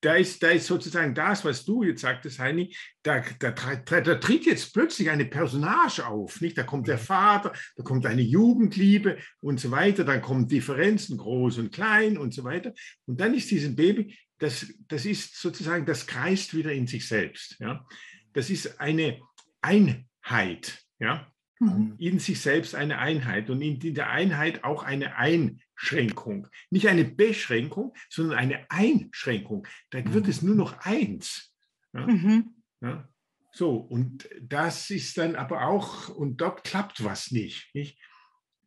da 0.00 0.14
ist, 0.14 0.42
da 0.42 0.50
ist 0.50 0.66
sozusagen 0.66 1.14
das, 1.14 1.44
was 1.44 1.64
du 1.64 1.82
jetzt 1.82 2.02
sagtest, 2.02 2.38
Heini, 2.38 2.74
da, 3.02 3.22
da, 3.38 3.50
da, 3.50 4.00
da, 4.00 4.14
tritt 4.16 4.46
jetzt 4.46 4.72
plötzlich 4.72 5.10
eine 5.10 5.24
Personage 5.24 6.06
auf. 6.06 6.40
Nicht? 6.40 6.56
Da 6.56 6.62
kommt 6.62 6.86
der 6.88 6.98
Vater, 6.98 7.52
da 7.76 7.82
kommt 7.82 8.06
eine 8.06 8.22
Jugendliebe 8.22 9.18
und 9.40 9.58
so 9.58 9.70
weiter, 9.70 10.04
dann 10.04 10.22
kommen 10.22 10.46
Differenzen, 10.46 11.18
groß 11.18 11.58
und 11.58 11.72
klein 11.72 12.16
und 12.16 12.32
so 12.32 12.44
weiter. 12.44 12.72
Und 13.06 13.20
dann 13.20 13.34
ist 13.34 13.50
dieses 13.50 13.74
Baby, 13.74 14.16
das, 14.38 14.66
das 14.86 15.04
ist 15.04 15.36
sozusagen, 15.36 15.84
das 15.84 16.06
kreist 16.06 16.54
wieder 16.54 16.72
in 16.72 16.86
sich 16.86 17.08
selbst. 17.08 17.56
Ja? 17.58 17.84
Das 18.32 18.50
ist 18.50 18.80
eine 18.80 19.20
Einheit. 19.60 20.78
Ja? 21.00 21.26
Mhm. 21.60 21.94
In 21.98 22.18
sich 22.18 22.40
selbst 22.40 22.74
eine 22.74 22.98
Einheit 22.98 23.50
und 23.50 23.60
in 23.60 23.94
der 23.94 24.10
Einheit 24.10 24.64
auch 24.64 24.82
eine 24.82 25.16
Einschränkung. 25.16 26.48
Nicht 26.70 26.88
eine 26.88 27.04
Beschränkung, 27.04 27.94
sondern 28.08 28.38
eine 28.38 28.70
Einschränkung. 28.70 29.66
Da 29.90 29.98
wird 30.12 30.24
mhm. 30.24 30.30
es 30.30 30.42
nur 30.42 30.54
noch 30.54 30.78
eins. 30.78 31.52
Ja? 31.92 32.06
Mhm. 32.06 32.54
Ja? 32.80 33.08
So, 33.52 33.76
und 33.76 34.28
das 34.40 34.90
ist 34.90 35.18
dann 35.18 35.34
aber 35.34 35.66
auch, 35.66 36.08
und 36.10 36.36
dort 36.36 36.62
klappt 36.62 37.02
was 37.02 37.32
nicht. 37.32 37.74
nicht? 37.74 37.98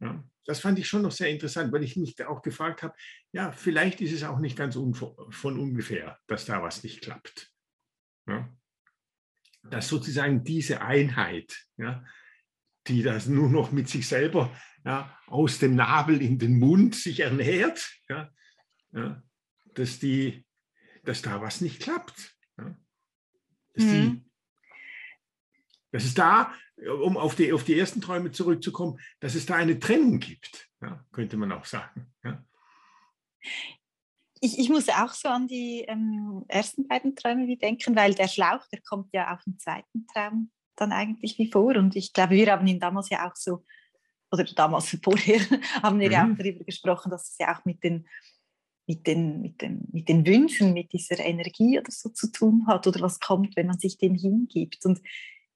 Ja? 0.01 0.23
Das 0.45 0.59
fand 0.59 0.79
ich 0.79 0.87
schon 0.87 1.03
noch 1.03 1.11
sehr 1.11 1.29
interessant, 1.29 1.71
weil 1.71 1.83
ich 1.83 1.95
mich 1.95 2.21
auch 2.25 2.41
gefragt 2.41 2.83
habe, 2.83 2.95
ja, 3.31 3.51
vielleicht 3.51 4.01
ist 4.01 4.11
es 4.11 4.23
auch 4.23 4.39
nicht 4.39 4.57
ganz 4.57 4.75
von 4.75 5.59
ungefähr, 5.59 6.19
dass 6.27 6.45
da 6.45 6.61
was 6.61 6.83
nicht 6.83 7.01
klappt. 7.01 7.53
Ja? 8.27 8.51
Dass 9.63 9.87
sozusagen 9.87 10.43
diese 10.43 10.81
Einheit, 10.81 11.67
ja, 11.77 12.03
die 12.87 13.03
das 13.03 13.27
nur 13.27 13.49
noch 13.49 13.71
mit 13.71 13.89
sich 13.89 14.07
selber 14.07 14.51
ja, 14.85 15.15
aus 15.27 15.59
dem 15.59 15.75
Nabel 15.75 16.21
in 16.21 16.39
den 16.39 16.59
Mund 16.59 16.95
sich 16.95 17.19
ernährt, 17.19 17.91
ja, 18.09 18.29
ja, 18.93 19.23
dass, 19.75 19.99
die, 19.99 20.45
dass 21.03 21.21
da 21.21 21.41
was 21.41 21.61
nicht 21.61 21.81
klappt. 21.81 22.35
Dass, 23.73 23.85
mhm. 23.85 23.91
die, 23.91 24.25
dass 25.91 26.03
es 26.03 26.13
da, 26.13 26.53
um 27.03 27.15
auf 27.15 27.35
die, 27.35 27.53
auf 27.53 27.63
die 27.63 27.77
ersten 27.77 28.01
Träume 28.01 28.31
zurückzukommen, 28.31 28.99
dass 29.19 29.35
es 29.35 29.45
da 29.45 29.55
eine 29.55 29.79
Trennung 29.79 30.19
gibt, 30.19 30.69
könnte 31.11 31.37
man 31.37 31.51
auch 31.51 31.65
sagen. 31.65 32.11
Ich, 34.41 34.57
ich 34.57 34.69
muss 34.69 34.89
auch 34.89 35.13
so 35.13 35.29
an 35.29 35.47
die 35.47 35.85
ähm, 35.87 36.43
ersten 36.47 36.87
beiden 36.87 37.15
Träume 37.15 37.55
denken, 37.57 37.95
weil 37.95 38.15
der 38.15 38.27
Schlauch, 38.27 38.65
der 38.73 38.81
kommt 38.81 39.13
ja 39.13 39.33
auf 39.33 39.43
den 39.43 39.59
zweiten 39.59 40.07
Traum 40.07 40.51
dann 40.81 40.91
eigentlich 40.91 41.37
wie 41.37 41.51
vor. 41.51 41.75
Und 41.75 41.95
ich 41.95 42.11
glaube, 42.11 42.31
wir 42.31 42.51
haben 42.51 42.67
ihn 42.67 42.79
damals 42.79 43.09
ja 43.09 43.29
auch 43.29 43.35
so, 43.35 43.63
oder 44.31 44.43
damals 44.43 44.97
vorher, 45.03 45.39
haben 45.83 45.99
wir 45.99 46.07
mhm. 46.07 46.13
ja 46.13 46.23
auch 46.23 46.37
darüber 46.37 46.63
gesprochen, 46.63 47.11
dass 47.11 47.29
es 47.29 47.37
ja 47.37 47.55
auch 47.55 47.63
mit 47.65 47.83
den, 47.83 48.07
mit, 48.87 49.05
den, 49.07 49.41
mit, 49.41 49.61
den, 49.61 49.87
mit 49.91 50.09
den 50.09 50.25
Wünschen, 50.25 50.73
mit 50.73 50.91
dieser 50.91 51.19
Energie 51.19 51.79
oder 51.79 51.91
so 51.91 52.09
zu 52.09 52.31
tun 52.31 52.65
hat 52.67 52.87
oder 52.87 52.99
was 53.01 53.19
kommt, 53.19 53.55
wenn 53.55 53.67
man 53.67 53.79
sich 53.79 53.97
dem 53.97 54.15
hingibt. 54.15 54.85
Und 54.85 55.01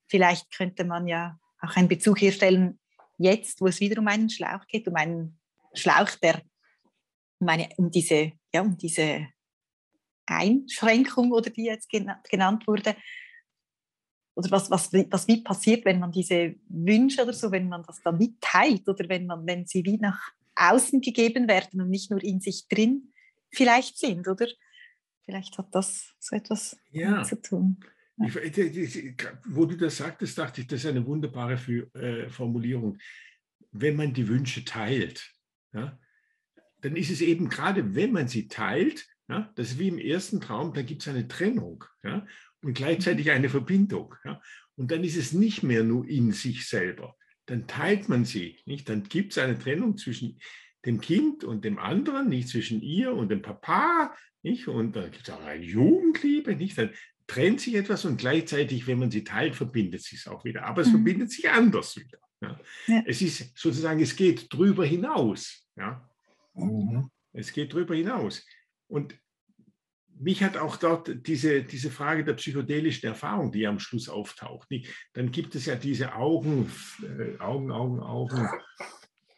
vielleicht 0.07 0.51
könnte 0.55 0.85
man 0.85 1.07
ja 1.07 1.39
auch 1.59 1.75
einen 1.75 1.87
Bezug 1.87 2.21
herstellen, 2.21 2.79
jetzt, 3.17 3.61
wo 3.61 3.67
es 3.67 3.79
wieder 3.79 3.99
um 3.99 4.07
einen 4.07 4.29
Schlauch 4.29 4.67
geht, 4.67 4.87
um 4.87 4.95
einen 4.95 5.39
Schlauch, 5.73 6.11
der 6.21 6.41
um, 7.39 7.47
eine, 7.47 7.69
um 7.77 7.89
diese, 7.89 8.33
ja, 8.53 8.61
um 8.61 8.77
diese 8.77 9.27
Einschränkung 10.25 11.31
oder 11.31 11.49
die 11.49 11.65
jetzt 11.65 11.89
genannt 11.89 12.67
wurde, 12.67 12.95
oder 14.35 14.51
was, 14.51 14.69
was, 14.69 14.91
was 14.93 15.27
wie 15.27 15.41
passiert, 15.41 15.85
wenn 15.85 15.99
man 15.99 16.11
diese 16.11 16.55
Wünsche 16.67 17.23
oder 17.23 17.33
so, 17.33 17.51
wenn 17.51 17.69
man 17.69 17.83
das 17.83 18.01
dann 18.03 18.17
mitteilt 18.17 18.87
oder 18.87 19.07
wenn, 19.09 19.25
man, 19.25 19.47
wenn 19.47 19.65
sie 19.65 19.83
wie 19.85 19.97
nach 19.97 20.19
außen 20.55 21.01
gegeben 21.01 21.47
werden 21.47 21.81
und 21.81 21.89
nicht 21.89 22.11
nur 22.11 22.23
in 22.23 22.39
sich 22.41 22.67
drin 22.67 23.13
vielleicht 23.51 23.97
sind, 23.97 24.27
oder? 24.27 24.47
Vielleicht 25.23 25.57
hat 25.57 25.73
das 25.73 26.13
so 26.19 26.35
etwas 26.35 26.77
Ja. 26.91 27.23
zu 27.23 27.41
tun. 27.41 27.79
Ich, 28.25 28.35
ich, 28.35 29.15
wo 29.47 29.65
du 29.65 29.75
das 29.75 29.97
sagtest, 29.97 30.37
dachte 30.37 30.61
ich, 30.61 30.67
das 30.67 30.81
ist 30.81 30.85
eine 30.85 31.05
wunderbare 31.05 31.57
für, 31.57 31.93
äh, 31.95 32.29
Formulierung. 32.29 32.97
Wenn 33.71 33.95
man 33.97 34.13
die 34.13 34.27
Wünsche 34.27 34.63
teilt, 34.63 35.33
ja, 35.73 35.99
dann 36.81 36.95
ist 36.95 37.09
es 37.09 37.21
eben 37.21 37.49
gerade, 37.49 37.95
wenn 37.95 38.11
man 38.13 38.27
sie 38.27 38.47
teilt, 38.47 39.05
ja, 39.27 39.51
das 39.55 39.71
ist 39.71 39.79
wie 39.79 39.87
im 39.87 39.97
ersten 39.97 40.39
Traum, 40.39 40.73
da 40.73 40.81
gibt 40.83 41.01
es 41.01 41.07
eine 41.07 41.27
Trennung 41.27 41.83
ja, 42.03 42.25
und 42.65 42.73
gleichzeitig 42.73 43.29
eine 43.29 43.47
Verbindung. 43.47 44.15
Ja, 44.25 44.41
und 44.75 44.89
dann 44.91 45.03
ist 45.03 45.17
es 45.17 45.33
nicht 45.33 45.61
mehr 45.61 45.83
nur 45.83 46.07
in 46.07 46.31
sich 46.31 46.67
selber. 46.67 47.15
Dann 47.45 47.67
teilt 47.67 48.09
man 48.09 48.25
sie. 48.25 48.59
Nicht? 48.65 48.89
Dann 48.89 49.03
gibt 49.03 49.33
es 49.33 49.37
eine 49.37 49.57
Trennung 49.57 49.97
zwischen 49.97 50.39
dem 50.83 50.99
Kind 50.99 51.43
und 51.43 51.63
dem 51.63 51.77
anderen, 51.77 52.27
nicht 52.27 52.49
zwischen 52.49 52.81
ihr 52.81 53.13
und 53.13 53.29
dem 53.29 53.43
Papa. 53.43 54.15
Nicht? 54.41 54.67
Und 54.67 54.95
dann 54.95 55.11
gibt 55.11 55.27
es 55.27 55.33
auch 55.33 55.43
eine 55.43 55.63
Jugendliebe. 55.63 56.55
Nicht? 56.55 56.75
Dann 56.77 56.89
trennt 57.27 57.61
sich 57.61 57.75
etwas 57.75 58.03
und 58.03 58.17
gleichzeitig, 58.17 58.87
wenn 58.87 58.97
man 58.97 59.11
sie 59.11 59.23
teilt, 59.23 59.55
verbindet 59.55 60.01
sich 60.01 60.19
es 60.19 60.27
auch 60.27 60.43
wieder. 60.43 60.63
Aber 60.65 60.81
es 60.81 60.87
Mhm. 60.87 60.93
verbindet 60.93 61.31
sich 61.31 61.47
anders 61.49 61.95
wieder. 61.95 62.17
Ja. 62.41 62.59
Ja. 62.87 63.03
Es 63.05 63.21
ist 63.21 63.55
sozusagen, 63.55 64.01
es 64.01 64.15
geht 64.15 64.51
drüber 64.51 64.85
hinaus. 64.85 65.67
Ja. 65.75 66.09
Mhm. 66.55 67.11
Es 67.31 67.53
geht 67.53 67.73
darüber 67.73 67.93
hinaus. 67.95 68.43
Und 68.87 69.15
mich 70.19 70.43
hat 70.43 70.57
auch 70.57 70.77
dort 70.77 71.27
diese, 71.27 71.63
diese 71.63 71.91
Frage 71.91 72.23
der 72.23 72.33
psychedelischen 72.33 73.07
Erfahrung, 73.07 73.51
die 73.51 73.67
am 73.67 73.79
Schluss 73.79 74.09
auftaucht. 74.09 74.69
Die, 74.71 74.87
dann 75.13 75.31
gibt 75.31 75.55
es 75.55 75.65
ja 75.65 75.75
diese 75.75 76.15
Augen, 76.15 76.71
äh, 77.03 77.39
Augen, 77.39 77.71
Augen, 77.71 77.99
Augen. 77.99 78.49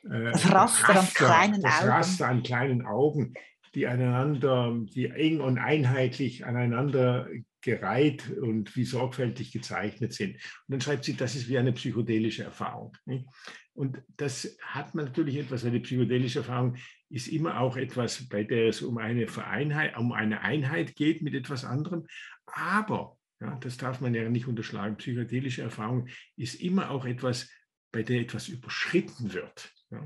äh, 0.10 0.32
Das 0.32 0.52
Raster 0.52 1.00
an 1.00 1.08
kleinen 1.14 1.62
das 1.62 1.80
Augen. 1.82 1.90
Raster 1.90 2.28
an 2.28 2.44
kleinen 2.44 2.86
Augen, 2.86 3.34
die 3.76 3.88
aneinander, 3.88 4.76
die 4.96 5.08
eng 5.08 5.42
und 5.42 5.58
einheitlich 5.58 6.46
aneinander 6.46 7.28
gereiht 7.62 8.30
und 8.30 8.76
wie 8.76 8.86
sorgfältig 8.86 9.52
gezeichnet 9.52 10.14
sind. 10.14 10.36
Und 10.36 10.42
dann 10.70 10.82
schreibt 10.82 11.04
sie, 11.04 11.16
das 11.16 11.36
ist 11.36 11.50
wie 11.50 11.58
eine 11.58 11.74
psychedelische 11.74 12.44
Erfahrung. 12.44 12.96
nicht? 13.06 13.26
Und 13.74 14.02
das 14.16 14.58
hat 14.62 14.96
man 14.96 15.06
natürlich 15.06 15.38
etwas, 15.38 15.64
die 15.64 15.80
psychedelische 15.80 16.40
Erfahrung 16.40 16.78
ist 17.10 17.28
immer 17.28 17.60
auch 17.60 17.78
etwas, 17.78 18.28
bei 18.28 18.44
der 18.44 18.68
es 18.68 18.82
um 18.82 18.98
eine 18.98 19.28
Vereinheit, 19.28 19.98
um 19.98 20.12
eine 20.12 20.42
Einheit 20.42 20.96
geht 20.96 21.22
mit 21.22 21.34
etwas 21.34 21.64
anderem. 21.64 22.06
Aber, 22.46 23.18
ja, 23.40 23.56
das 23.60 23.78
darf 23.78 24.02
man 24.02 24.14
ja 24.14 24.30
nicht 24.30 24.48
unterschlagen, 24.48 24.98
psychedelische 24.98 25.62
Erfahrung 25.62 26.08
ist 26.36 26.56
immer 26.56 26.90
auch 26.90 27.06
etwas, 27.06 27.50
bei 27.92 28.04
der 28.04 28.22
etwas 28.22 28.48
überschritten 28.48 29.34
wird. 29.34 29.74
Ja. 29.90 30.04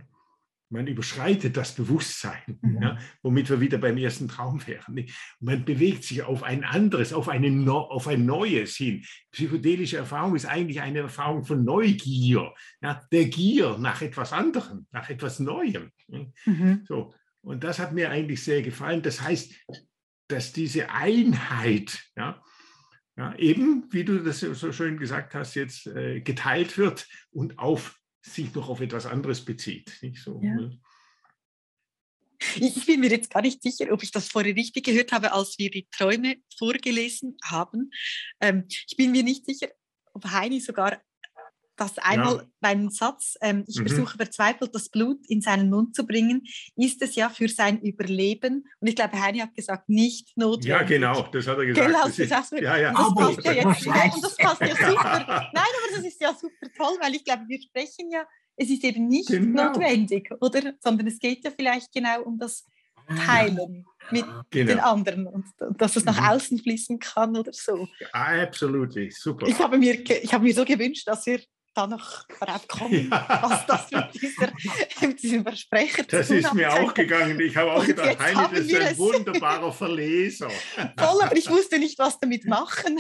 Man 0.71 0.87
überschreitet 0.87 1.57
das 1.57 1.75
Bewusstsein, 1.75 2.59
Mhm. 2.61 2.81
ja, 2.81 2.97
womit 3.21 3.49
wir 3.49 3.59
wieder 3.59 3.77
beim 3.77 3.97
ersten 3.97 4.27
Traum 4.27 4.65
wären. 4.65 5.05
Man 5.39 5.65
bewegt 5.65 6.03
sich 6.05 6.23
auf 6.23 6.43
ein 6.43 6.63
anderes, 6.63 7.13
auf, 7.13 7.27
eine, 7.27 7.71
auf 7.71 8.07
ein 8.07 8.25
Neues 8.25 8.77
hin. 8.77 9.03
Psychedelische 9.31 9.97
Erfahrung 9.97 10.35
ist 10.35 10.45
eigentlich 10.45 10.81
eine 10.81 10.99
Erfahrung 10.99 11.43
von 11.43 11.63
Neugier, 11.63 12.53
ja, 12.81 13.01
der 13.11 13.25
Gier 13.25 13.77
nach 13.77 14.01
etwas 14.01 14.31
anderem, 14.33 14.87
nach 14.91 15.09
etwas 15.09 15.39
Neuem. 15.39 15.91
Mhm. 16.45 16.83
So, 16.87 17.13
und 17.41 17.63
das 17.63 17.79
hat 17.79 17.93
mir 17.93 18.09
eigentlich 18.09 18.43
sehr 18.43 18.61
gefallen. 18.61 19.01
Das 19.01 19.21
heißt, 19.21 19.53
dass 20.27 20.53
diese 20.53 20.89
Einheit, 20.89 22.01
ja, 22.15 22.41
ja, 23.17 23.35
eben, 23.35 23.85
wie 23.91 24.05
du 24.05 24.23
das 24.23 24.39
so 24.39 24.71
schön 24.71 24.97
gesagt 24.97 25.35
hast, 25.35 25.55
jetzt 25.55 25.85
äh, 25.87 26.21
geteilt 26.21 26.77
wird 26.77 27.07
und 27.31 27.59
auf 27.59 27.99
sich 28.21 28.53
noch 28.53 28.69
auf 28.69 28.81
etwas 28.81 29.05
anderes 29.05 29.43
bezieht. 29.43 29.97
Nicht 30.01 30.21
so, 30.23 30.39
Ja. 30.43 30.53
ne? 30.55 30.79
Ich 32.55 32.85
bin 32.87 32.99
mir 33.01 33.09
jetzt 33.11 33.29
gar 33.29 33.41
nicht 33.43 33.61
sicher, 33.61 33.91
ob 33.91 34.01
ich 34.01 34.11
das 34.11 34.27
vorher 34.27 34.55
richtig 34.55 34.83
gehört 34.85 35.11
habe, 35.11 35.31
als 35.31 35.59
wir 35.59 35.69
die 35.69 35.87
Träume 35.91 36.37
vorgelesen 36.57 37.37
haben. 37.43 37.91
Ähm, 38.39 38.65
ich 38.67 38.97
bin 38.97 39.11
mir 39.11 39.21
nicht 39.23 39.45
sicher, 39.45 39.69
ob 40.13 40.25
Heini 40.25 40.59
sogar 40.59 41.01
das 41.77 41.97
einmal 41.97 42.47
beim 42.59 42.89
Satz, 42.89 43.35
ähm, 43.41 43.63
ich 43.67 43.79
Mhm. 43.79 43.87
versuche 43.87 44.17
verzweifelt 44.17 44.75
das 44.75 44.89
Blut 44.89 45.19
in 45.27 45.41
seinen 45.41 45.69
Mund 45.69 45.95
zu 45.95 46.05
bringen, 46.05 46.43
ist 46.75 47.01
es 47.01 47.15
ja 47.15 47.29
für 47.29 47.47
sein 47.47 47.79
Überleben. 47.81 48.65
Und 48.79 48.87
ich 48.87 48.95
glaube, 48.95 49.19
Heini 49.19 49.39
hat 49.39 49.55
gesagt, 49.55 49.89
nicht 49.89 50.35
notwendig. 50.37 50.69
Ja, 50.69 50.83
genau, 50.83 51.23
das 51.31 51.47
hat 51.47 51.57
er 51.57 51.65
gesagt. 51.65 51.85
Gell, 51.87 51.93
Das 51.93 52.03
hast 52.03 52.17
du 52.17 52.23
ist- 52.23 52.29
gesagt? 52.29 52.61
ja, 52.63 52.77
ja. 52.77 52.89
Und 52.89 53.19
das 53.19 53.35
passt 53.35 53.45
ja 53.45 53.63
das 53.63 53.83
jetzt. 53.85 54.15
Und 54.15 54.23
das 54.23 54.37
passt 54.37 54.61
ja 54.61 54.67
super. 54.75 55.49
Nein, 55.53 55.63
aber 55.63 55.95
das 55.95 56.05
ist 56.05 56.21
ja 56.21 56.33
super 56.33 56.67
toll, 56.77 56.97
weil 57.01 57.15
ich 57.15 57.23
glaube, 57.23 57.43
wir 57.47 57.61
sprechen 57.61 58.11
ja, 58.11 58.25
es 58.57 58.69
ist 58.69 58.83
eben 58.83 59.07
nicht 59.07 59.27
Genau. 59.29 59.67
notwendig, 59.71 60.29
oder? 60.39 60.73
Sondern 60.81 61.07
es 61.07 61.17
geht 61.19 61.43
ja 61.43 61.51
vielleicht 61.51 61.91
genau 61.93 62.21
um 62.23 62.37
das 62.37 62.65
Teilen 63.25 63.85
mit 64.11 64.25
den 64.53 64.67
Genau, 64.67 64.91
anderen 64.91 65.25
und 65.27 65.45
dass 65.77 65.95
es 65.95 66.05
nach 66.05 66.19
Mhm. 66.19 66.27
außen 66.27 66.59
fließen 66.59 66.99
kann 66.99 67.35
oder 67.35 67.51
so. 67.53 67.87
absolutely, 68.13 69.09
super. 69.11 69.47
Ich 69.47 69.57
habe 69.59 69.77
mir, 69.77 69.99
ich 69.99 70.33
habe 70.33 70.43
mir 70.43 70.53
so 70.53 70.63
gewünscht, 70.65 71.07
dass 71.07 71.25
wir 71.25 71.41
da 71.73 71.87
noch 71.87 72.25
darauf 72.39 72.67
kommen, 72.67 73.09
Ja. 73.09 73.39
was 73.43 73.65
das 73.65 73.91
mit, 73.91 74.21
dieser, 74.21 74.51
mit 75.07 75.23
diesem 75.23 75.43
Versprecher 75.43 76.03
Das 76.03 76.27
zu 76.27 76.33
tun 76.33 76.43
ist 76.43 76.53
mir 76.53 76.73
auch 76.73 76.93
gegangen. 76.93 77.39
Ich 77.39 77.55
habe 77.55 77.71
auch 77.71 77.79
Und 77.79 77.87
gedacht, 77.87 78.19
Heini, 78.19 78.47
das 78.51 78.59
ist 78.65 78.75
ein 78.75 78.91
es. 78.93 78.97
wunderbarer 78.97 79.71
Verleser. 79.71 80.49
Voll, 80.49 81.21
aber 81.23 81.35
ich 81.37 81.49
wusste 81.49 81.79
nicht, 81.79 81.97
was 81.99 82.19
damit 82.19 82.45
machen. 82.45 82.99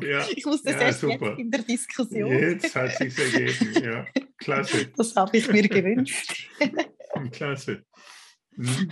Ja, 0.00 0.26
Ich 0.34 0.44
wusste 0.44 0.70
es 0.70 0.76
Ja, 0.76 0.82
erst 0.82 1.00
super. 1.00 1.30
jetzt 1.30 1.38
in 1.38 1.50
der 1.50 1.62
Diskussion. 1.62 2.32
jetzt 2.38 2.74
hat 2.74 2.96
sich 2.96 3.16
ergeben. 3.18 3.84
Ja, 3.84 4.06
klasse. 4.38 4.86
Das 4.96 5.14
habe 5.16 5.36
ich 5.36 5.48
mir 5.50 5.68
gewünscht. 5.68 6.48
Klasse. 7.32 7.84
Mhm. 8.56 8.90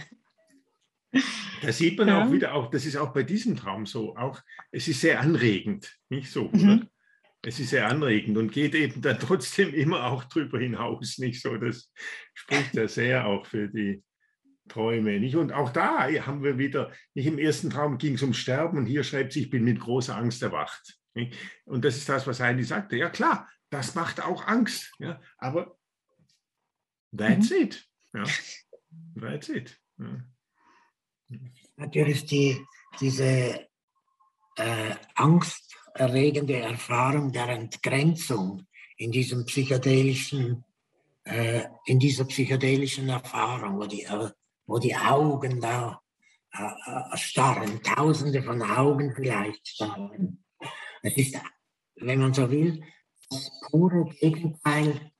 Da 1.61 1.71
sieht 1.73 1.99
man 1.99 2.09
Ja. 2.09 2.25
auch 2.25 2.33
wieder, 2.33 2.55
auch, 2.55 2.71
das 2.71 2.87
ist 2.87 2.97
auch 2.97 3.13
bei 3.13 3.23
diesem 3.23 3.57
Traum 3.57 3.85
so, 3.85 4.17
auch, 4.17 4.41
es 4.71 4.89
ist 4.89 5.01
sehr 5.03 5.21
anregend, 5.21 5.99
nicht 6.09 6.31
so, 6.31 6.45
Mhm. 6.53 6.89
Es 7.45 7.59
ist 7.59 7.71
sehr 7.71 7.89
anregend 7.89 8.39
und 8.39 8.53
geht 8.53 8.75
eben 8.75 9.03
dann 9.03 9.19
trotzdem 9.19 9.75
immer 9.75 10.05
auch 10.05 10.25
drüber 10.25 10.61
hinaus, 10.61 11.19
nicht 11.19 11.43
so. 11.43 11.57
Das 11.57 11.93
spricht 12.35 12.75
ja 12.75 12.87
sehr 12.87 13.27
auch 13.27 13.47
für 13.47 13.69
die 13.69 14.03
Träume, 14.69 15.19
nicht? 15.19 15.35
Und 15.35 15.53
auch 15.53 15.71
da 15.71 16.09
haben 16.25 16.45
wir 16.45 16.57
wieder, 16.57 16.93
nicht 17.15 17.27
im 17.27 17.39
ersten 17.39 17.71
Traum 17.71 17.99
ging 17.99 18.15
es 18.15 18.23
um 18.23 18.33
Sterben 18.33 18.79
und 18.79 18.87
hier 18.87 19.03
schreibt 19.03 19.33
sie, 19.33 19.43
ich 19.43 19.51
bin 19.51 19.65
mit 19.65 19.81
großer 19.81 20.17
Angst 20.17 20.41
erwacht. 20.43 20.99
Nicht? 21.15 21.37
Und 21.65 21.85
das 21.85 21.97
ist 21.97 22.09
das, 22.09 22.27
was 22.27 22.39
Heidi 22.39 22.63
sagte. 22.63 22.97
Ja 22.97 23.11
klar, 23.11 23.51
das 23.71 23.95
macht 23.95 24.23
auch 24.23 24.47
Angst, 24.47 24.93
ja, 24.99 25.21
aber 25.39 25.77
that's 27.17 27.51
it. 27.51 27.85
Ja. 28.15 28.25
That's 29.19 29.49
it. 29.49 29.81
Ja. 29.99 30.25
Natürlich 31.77 32.27
die, 32.27 32.65
diese 33.01 33.69
äh, 34.57 34.95
angsterregende 35.95 36.57
Erfahrung 36.57 37.33
der 37.33 37.49
Entgrenzung 37.49 38.67
in 38.97 39.11
diesem 39.11 39.45
psychedelischen, 39.47 40.65
äh, 41.25 41.65
in 41.87 41.99
dieser 41.99 42.25
psychedelischen 42.25 43.09
Erfahrung, 43.09 43.79
wo 43.79 43.87
die, 43.87 44.03
äh, 44.03 44.31
wo 44.67 44.79
die 44.79 44.97
Augen 44.97 45.61
da 45.61 46.01
äh, 46.53 46.63
äh, 46.63 47.17
starren, 47.17 47.83
tausende 47.83 48.43
von 48.43 48.63
Augen 48.63 49.15
vielleicht 49.15 49.67
starren. 49.67 50.45
Es 51.03 51.17
ist, 51.17 51.37
wenn 51.97 52.21
man 52.21 52.35
so 52.35 52.51
will, 52.51 52.83
das 53.31 53.51
pure 53.71 54.05
Gegenteil 54.21 55.13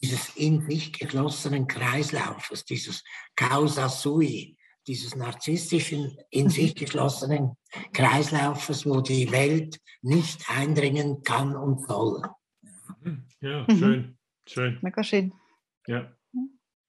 dieses 0.00 0.36
in 0.36 0.60
sich 0.68 0.92
geschlossenen 0.92 1.66
Kreislaufes, 1.66 2.64
dieses 2.64 3.02
Causa 3.34 3.88
sui, 3.88 4.56
dieses 4.88 5.14
narzisstischen, 5.14 6.16
in 6.30 6.48
sich 6.48 6.74
geschlossenen 6.74 7.56
Kreislaufes, 7.92 8.86
wo 8.86 9.00
die 9.02 9.30
Welt 9.30 9.78
nicht 10.02 10.48
eindringen 10.50 11.22
kann 11.22 11.54
und 11.54 11.86
soll. 11.86 12.22
Ja, 13.40 13.64
Mhm. 13.68 13.78
schön, 13.78 14.18
schön. 14.48 14.78
Mega 14.82 15.04
schön. 15.04 15.32
Ja. 15.86 16.10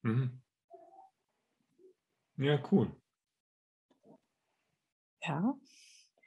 Mhm. 0.02 0.42
Ja, 2.38 2.58
cool. 2.72 2.96
Ja, 5.22 5.54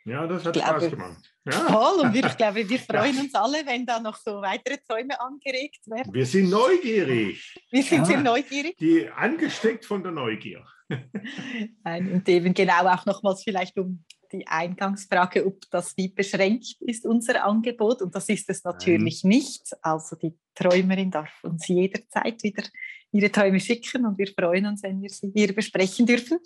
Ja, 0.04 0.26
das 0.26 0.44
hat 0.44 0.52
glaube- 0.54 0.80
Spaß 0.80 0.90
gemacht. 0.90 1.34
Ja, 1.44 1.52
toll. 1.68 2.00
Und 2.04 2.12
wir, 2.12 2.24
ich 2.26 2.36
glaube, 2.36 2.68
wir 2.68 2.78
freuen 3.14 3.18
uns 3.18 3.34
alle, 3.34 3.64
wenn 3.66 3.86
da 3.86 3.98
noch 4.00 4.16
so 4.16 4.42
weitere 4.42 4.76
Träume 4.78 5.18
angeregt 5.20 5.86
werden. 5.86 6.12
wir 6.12 6.26
sind 6.26 6.50
neugierig. 6.50 7.54
Wir 7.70 7.82
sind 7.82 7.98
Ja. 8.00 8.04
sehr 8.04 8.20
neugierig. 8.20 8.76
Die 8.78 9.08
angesteckt 9.08 9.84
von 9.86 10.02
der 10.02 10.12
Neugier. 10.12 10.64
Nein, 11.84 12.12
Und 12.12 12.28
eben 12.28 12.54
genau 12.54 12.86
auch 12.86 13.06
nochmals 13.06 13.42
vielleicht 13.42 13.78
um 13.78 14.04
die 14.32 14.46
Eingangsfrage, 14.46 15.46
ob 15.46 15.60
das 15.70 15.96
wie 15.96 16.08
beschränkt 16.08 16.76
ist, 16.80 17.04
unser 17.04 17.44
Angebot. 17.44 18.00
Und 18.02 18.14
das 18.14 18.28
ist 18.28 18.48
es 18.48 18.64
natürlich 18.64 19.24
nicht. 19.24 19.76
Also 19.82 20.16
die 20.16 20.34
Träumerin 20.54 21.10
darf 21.10 21.32
uns 21.42 21.68
jederzeit 21.68 22.42
wieder 22.42 22.62
ihre 23.10 23.30
Träume 23.30 23.60
schicken 23.60 24.06
und 24.06 24.16
wir 24.16 24.26
freuen 24.28 24.66
uns, 24.66 24.82
wenn 24.82 25.02
wir 25.02 25.10
sie 25.10 25.30
hier 25.34 25.54
besprechen 25.54 26.06
dürfen. 26.06 26.38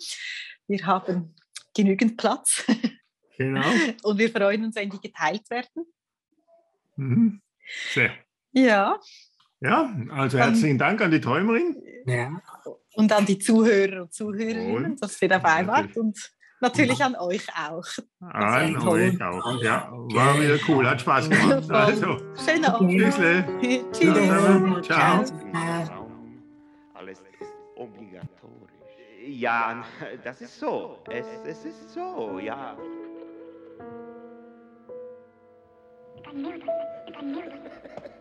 Wir 0.67 0.85
haben 0.85 1.33
genügend 1.73 2.17
Platz 2.17 2.65
Genau. 3.37 3.61
und 4.03 4.17
wir 4.17 4.29
freuen 4.29 4.65
uns, 4.65 4.75
wenn 4.75 4.89
die 4.89 4.99
geteilt 4.99 5.49
werden. 5.49 5.85
Mhm. 6.95 7.41
Sehr. 7.93 8.11
Ja, 8.51 8.99
Ja, 9.59 9.95
also 10.09 10.37
herzlichen 10.37 10.77
Dank 10.77 11.01
an 11.01 11.11
die 11.11 11.21
Träumerin. 11.21 11.81
Ja, 12.05 12.41
und 12.97 13.11
an 13.11 13.25
die 13.25 13.37
Zuhörer 13.39 14.01
und 14.03 14.13
Zuhörerinnen, 14.13 14.83
Jawohl. 14.83 14.95
dass 14.99 15.21
ihr 15.21 15.29
dabei 15.29 15.65
wart 15.67 15.95
und 15.97 16.17
natürlich 16.59 17.01
an 17.03 17.15
euch 17.15 17.47
auch. 17.49 17.85
An 18.19 18.75
euch 18.75 18.83
toll. 18.83 19.17
auch. 19.21 19.61
Ja, 19.63 19.91
war 19.91 20.41
wieder 20.41 20.57
cool, 20.67 20.89
hat 20.89 21.01
Spaß 21.01 21.29
gemacht. 21.29 21.71
Also, 21.71 22.17
Schönen 22.43 22.65
Abend. 22.65 22.91
tschüssle. 22.91 23.45
Tschüss. 23.91 24.85
Ciao. 24.87 25.23
Ciao. 25.23 26.11
Alles 26.95 27.19
ist 27.19 27.53
obligatorisch. 27.75 28.71
Ja, 29.27 29.83
das 30.23 30.41
ist 30.41 30.59
so. 30.59 30.97
Es, 31.11 31.25
es 31.45 31.65
ist 31.65 31.93
so, 31.93 32.39
ja. 32.39 32.75
Cannuto, 36.23 36.71
cannuto. 37.13 38.16